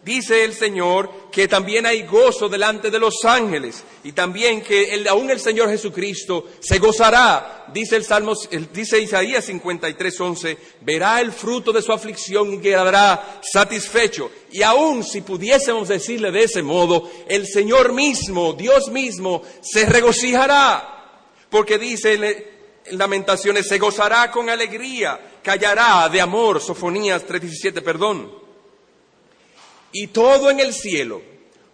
Dice 0.09 0.43
el 0.43 0.55
Señor 0.55 1.29
que 1.31 1.49
también 1.49 1.85
hay 1.85 2.05
gozo 2.05 2.49
delante 2.49 2.91
de 2.91 2.99
los 2.99 3.27
ángeles 3.27 3.85
y 4.03 4.13
también 4.13 4.63
que 4.63 5.05
aún 5.07 5.31
el 5.31 5.39
Señor 5.39 5.69
Jesucristo 5.69 6.47
se 6.61 6.79
gozará. 6.79 7.67
Dice 7.75 7.97
el 7.97 8.05
Salmo, 8.07 8.33
dice 8.73 8.99
Isaías 8.99 9.45
53, 9.45 10.19
11, 10.19 10.59
verá 10.81 11.21
el 11.21 11.31
fruto 11.31 11.73
de 11.73 11.83
su 11.83 11.93
aflicción 11.93 12.55
y 12.55 12.59
quedará 12.59 13.39
satisfecho. 13.43 14.31
Y 14.51 14.63
aún 14.63 15.05
si 15.05 15.21
pudiésemos 15.21 15.89
decirle 15.89 16.33
de 16.33 16.45
ese 16.45 16.63
modo, 16.63 17.11
el 17.29 17.47
Señor 17.47 17.93
mismo, 17.93 18.55
Dios 18.55 18.89
mismo, 18.89 19.43
se 19.61 19.85
regocijará. 19.85 21.21
Porque 21.51 21.77
dice 21.77 22.15
en 22.15 22.99
Lamentaciones, 22.99 23.69
se 23.69 23.77
gozará 23.77 24.31
con 24.31 24.49
alegría, 24.49 25.21
callará 25.43 26.09
de 26.09 26.23
amor, 26.23 26.63
Sofonías 26.63 27.27
3.17, 27.27 27.83
perdón 27.83 28.38
y 30.01 30.07
todo 30.07 30.49
en 30.51 30.61
el 30.61 30.73
cielo, 30.73 31.21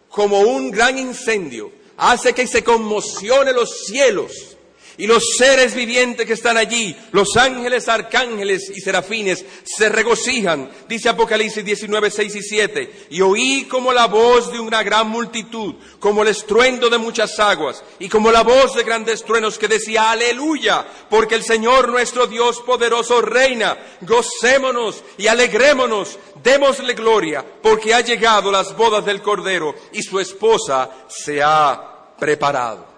como 0.08 0.40
un 0.40 0.70
gran 0.70 0.98
incendio, 0.98 1.70
hace 1.98 2.32
que 2.32 2.46
se 2.46 2.64
conmocione 2.64 3.52
los 3.52 3.84
cielos 3.84 4.53
y 4.96 5.06
los 5.06 5.24
seres 5.36 5.74
vivientes 5.74 6.26
que 6.26 6.34
están 6.34 6.56
allí, 6.56 6.96
los 7.12 7.36
ángeles, 7.36 7.88
arcángeles 7.88 8.70
y 8.74 8.80
serafines, 8.80 9.44
se 9.64 9.88
regocijan, 9.88 10.70
dice 10.88 11.08
Apocalipsis 11.08 11.64
19, 11.64 12.10
6 12.10 12.34
y 12.36 12.42
7, 12.42 13.06
y 13.10 13.20
oí 13.20 13.64
como 13.64 13.92
la 13.92 14.06
voz 14.06 14.52
de 14.52 14.60
una 14.60 14.82
gran 14.82 15.08
multitud, 15.08 15.74
como 15.98 16.22
el 16.22 16.28
estruendo 16.28 16.88
de 16.88 16.98
muchas 16.98 17.38
aguas, 17.40 17.82
y 17.98 18.08
como 18.08 18.30
la 18.30 18.42
voz 18.42 18.74
de 18.74 18.84
grandes 18.84 19.24
truenos 19.24 19.58
que 19.58 19.68
decía, 19.68 20.10
aleluya, 20.10 20.86
porque 21.10 21.34
el 21.34 21.42
Señor 21.42 21.88
nuestro 21.88 22.26
Dios 22.26 22.60
poderoso 22.60 23.20
reina, 23.20 23.76
gocémonos 24.02 25.02
y 25.18 25.26
alegrémonos, 25.26 26.18
démosle 26.42 26.94
gloria, 26.94 27.44
porque 27.62 27.94
ha 27.94 28.00
llegado 28.00 28.52
las 28.52 28.76
bodas 28.76 29.04
del 29.04 29.22
Cordero 29.22 29.74
y 29.92 30.02
su 30.02 30.20
esposa 30.20 30.90
se 31.08 31.42
ha 31.42 32.14
preparado. 32.18 32.93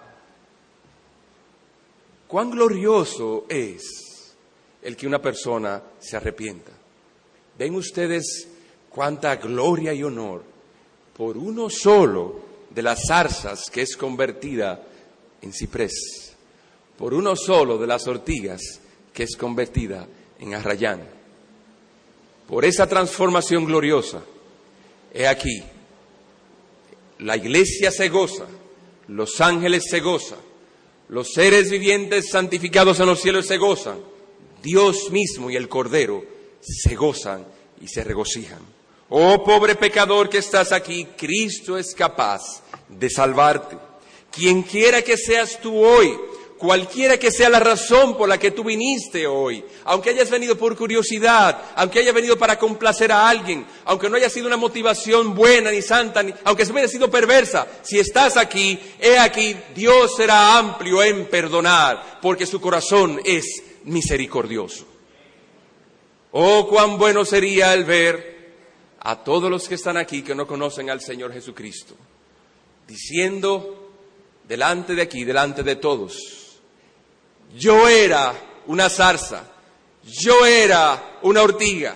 Cuán 2.27 2.51
glorioso 2.51 3.45
es 3.47 4.35
el 4.81 4.95
que 4.95 5.07
una 5.07 5.21
persona 5.21 5.81
se 5.99 6.17
arrepienta. 6.17 6.71
Ven 7.57 7.75
ustedes 7.75 8.47
cuánta 8.89 9.35
gloria 9.37 9.93
y 9.93 10.03
honor 10.03 10.43
por 11.15 11.37
uno 11.37 11.69
solo 11.69 12.39
de 12.69 12.83
las 12.83 13.07
zarzas 13.07 13.69
que 13.71 13.81
es 13.81 13.97
convertida 13.97 14.83
en 15.41 15.53
ciprés, 15.53 16.35
por 16.97 17.13
uno 17.13 17.35
solo 17.35 17.77
de 17.77 17.87
las 17.87 18.07
ortigas 18.07 18.61
que 19.13 19.23
es 19.23 19.35
convertida 19.35 20.07
en 20.39 20.53
arrayán. 20.53 21.01
Por 22.47 22.65
esa 22.65 22.87
transformación 22.87 23.65
gloriosa, 23.65 24.21
he 25.13 25.27
aquí, 25.27 25.63
la 27.19 27.35
iglesia 27.35 27.91
se 27.91 28.09
goza, 28.09 28.45
los 29.07 29.41
ángeles 29.41 29.85
se 29.89 29.99
gozan, 29.99 30.39
los 31.09 31.31
seres 31.33 31.69
vivientes 31.69 32.29
santificados 32.29 32.99
en 32.99 33.05
los 33.05 33.21
cielos 33.21 33.47
se 33.47 33.57
gozan. 33.57 33.99
Dios 34.61 35.11
mismo 35.11 35.49
y 35.49 35.55
el 35.55 35.69
Cordero 35.69 36.23
se 36.61 36.95
gozan 36.95 37.45
y 37.81 37.87
se 37.87 38.03
regocijan. 38.03 38.59
Oh 39.09 39.43
pobre 39.43 39.75
pecador 39.75 40.29
que 40.29 40.39
estás 40.39 40.71
aquí, 40.71 41.07
Cristo 41.17 41.77
es 41.77 41.95
capaz 41.95 42.61
de 42.89 43.09
salvarte. 43.09 43.77
Quien 44.31 44.63
quiera 44.63 45.01
que 45.01 45.15
seas 45.15 45.61
tú 45.61 45.77
hoy, 45.77 46.13
cualquiera 46.57 47.17
que 47.17 47.31
sea 47.31 47.49
la 47.49 47.59
razón 47.59 48.17
por 48.17 48.27
la 48.27 48.37
que 48.37 48.51
tú 48.51 48.63
viniste 48.63 49.27
hoy, 49.27 49.63
aunque 49.85 50.09
hayas 50.09 50.29
venido 50.29 50.57
por 50.57 50.75
curiosidad, 50.75 51.61
aunque 51.75 51.99
hayas 51.99 52.13
venido 52.13 52.37
para 52.37 52.57
complacer 52.57 53.11
a 53.11 53.29
alguien, 53.29 53.65
aunque 53.85 54.09
no 54.09 54.17
haya 54.17 54.29
sido 54.29 54.47
una 54.47 54.57
motivación 54.57 55.35
buena 55.35 55.71
ni 55.71 55.81
santa, 55.81 56.23
ni, 56.23 56.33
aunque 56.43 56.65
se 56.65 56.71
hubiera 56.71 56.87
sido 56.87 57.09
perversa, 57.09 57.67
si 57.83 57.99
estás 57.99 58.37
aquí, 58.37 58.79
he 58.99 59.17
aquí, 59.17 59.55
Dios 59.75 60.15
será 60.15 60.57
amplio 60.57 61.03
en 61.03 61.27
perdonar, 61.27 62.19
porque 62.21 62.45
su 62.45 62.59
corazón 62.59 63.21
es 63.23 63.63
misericordioso. 63.83 64.85
Oh, 66.31 66.67
cuán 66.67 66.97
bueno 66.97 67.23
sería 67.23 67.73
el 67.73 67.85
ver 67.85 68.37
a 68.99 69.23
todos 69.23 69.49
los 69.49 69.67
que 69.67 69.75
están 69.75 69.97
aquí 69.97 70.21
que 70.21 70.35
no 70.35 70.45
conocen 70.45 70.89
al 70.89 71.01
Señor 71.01 71.31
Jesucristo, 71.31 71.95
diciendo 72.87 73.91
delante 74.47 74.95
de 74.95 75.01
aquí, 75.01 75.23
delante 75.23 75.63
de 75.63 75.75
todos, 75.75 76.46
yo 77.55 77.87
era 77.87 78.33
una 78.67 78.89
zarza, 78.89 79.43
yo 80.03 80.45
era 80.45 81.17
una 81.21 81.41
ortiga, 81.41 81.95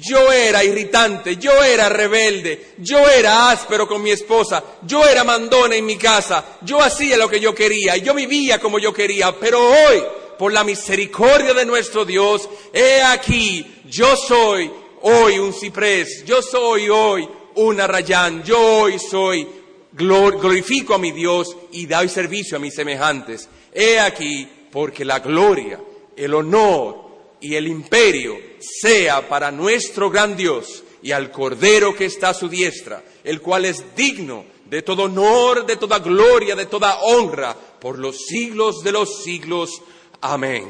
yo 0.00 0.32
era 0.32 0.62
irritante, 0.64 1.36
yo 1.36 1.62
era 1.62 1.88
rebelde, 1.88 2.74
yo 2.78 2.98
era 3.08 3.50
áspero 3.50 3.86
con 3.86 4.02
mi 4.02 4.10
esposa, 4.10 4.62
yo 4.82 5.04
era 5.04 5.24
mandona 5.24 5.76
en 5.76 5.86
mi 5.86 5.96
casa, 5.96 6.58
yo 6.62 6.80
hacía 6.80 7.16
lo 7.16 7.28
que 7.28 7.40
yo 7.40 7.54
quería, 7.54 7.96
yo 7.96 8.14
vivía 8.14 8.58
como 8.58 8.78
yo 8.78 8.92
quería, 8.92 9.38
pero 9.38 9.60
hoy, 9.60 10.02
por 10.38 10.52
la 10.52 10.64
misericordia 10.64 11.54
de 11.54 11.64
nuestro 11.64 12.04
Dios, 12.04 12.48
he 12.72 13.02
aquí, 13.02 13.80
yo 13.86 14.16
soy 14.16 14.70
hoy 15.02 15.38
un 15.38 15.52
ciprés, 15.52 16.24
yo 16.24 16.42
soy 16.42 16.88
hoy 16.88 17.28
una 17.54 17.86
rayán, 17.86 18.42
yo 18.42 18.60
hoy 18.60 18.98
soy, 18.98 19.46
glorifico 19.92 20.94
a 20.94 20.98
mi 20.98 21.10
Dios 21.10 21.56
y 21.72 21.86
doy 21.86 22.08
servicio 22.08 22.56
a 22.56 22.60
mis 22.60 22.74
semejantes. 22.74 23.48
He 23.72 23.98
aquí, 23.98 24.46
porque 24.76 25.06
la 25.06 25.20
gloria, 25.20 25.80
el 26.14 26.34
honor 26.34 26.96
y 27.40 27.54
el 27.54 27.66
imperio 27.66 28.36
sea 28.60 29.26
para 29.26 29.50
nuestro 29.50 30.10
gran 30.10 30.36
Dios 30.36 30.84
y 31.02 31.12
al 31.12 31.30
Cordero 31.30 31.94
que 31.94 32.04
está 32.04 32.28
a 32.28 32.34
su 32.34 32.46
diestra, 32.46 33.02
el 33.24 33.40
cual 33.40 33.64
es 33.64 33.96
digno 33.96 34.44
de 34.66 34.82
todo 34.82 35.04
honor, 35.04 35.64
de 35.64 35.76
toda 35.76 35.98
gloria, 36.00 36.54
de 36.54 36.66
toda 36.66 36.98
honra, 36.98 37.56
por 37.80 37.98
los 37.98 38.18
siglos 38.26 38.82
de 38.82 38.92
los 38.92 39.22
siglos. 39.22 39.80
Amén. 40.20 40.68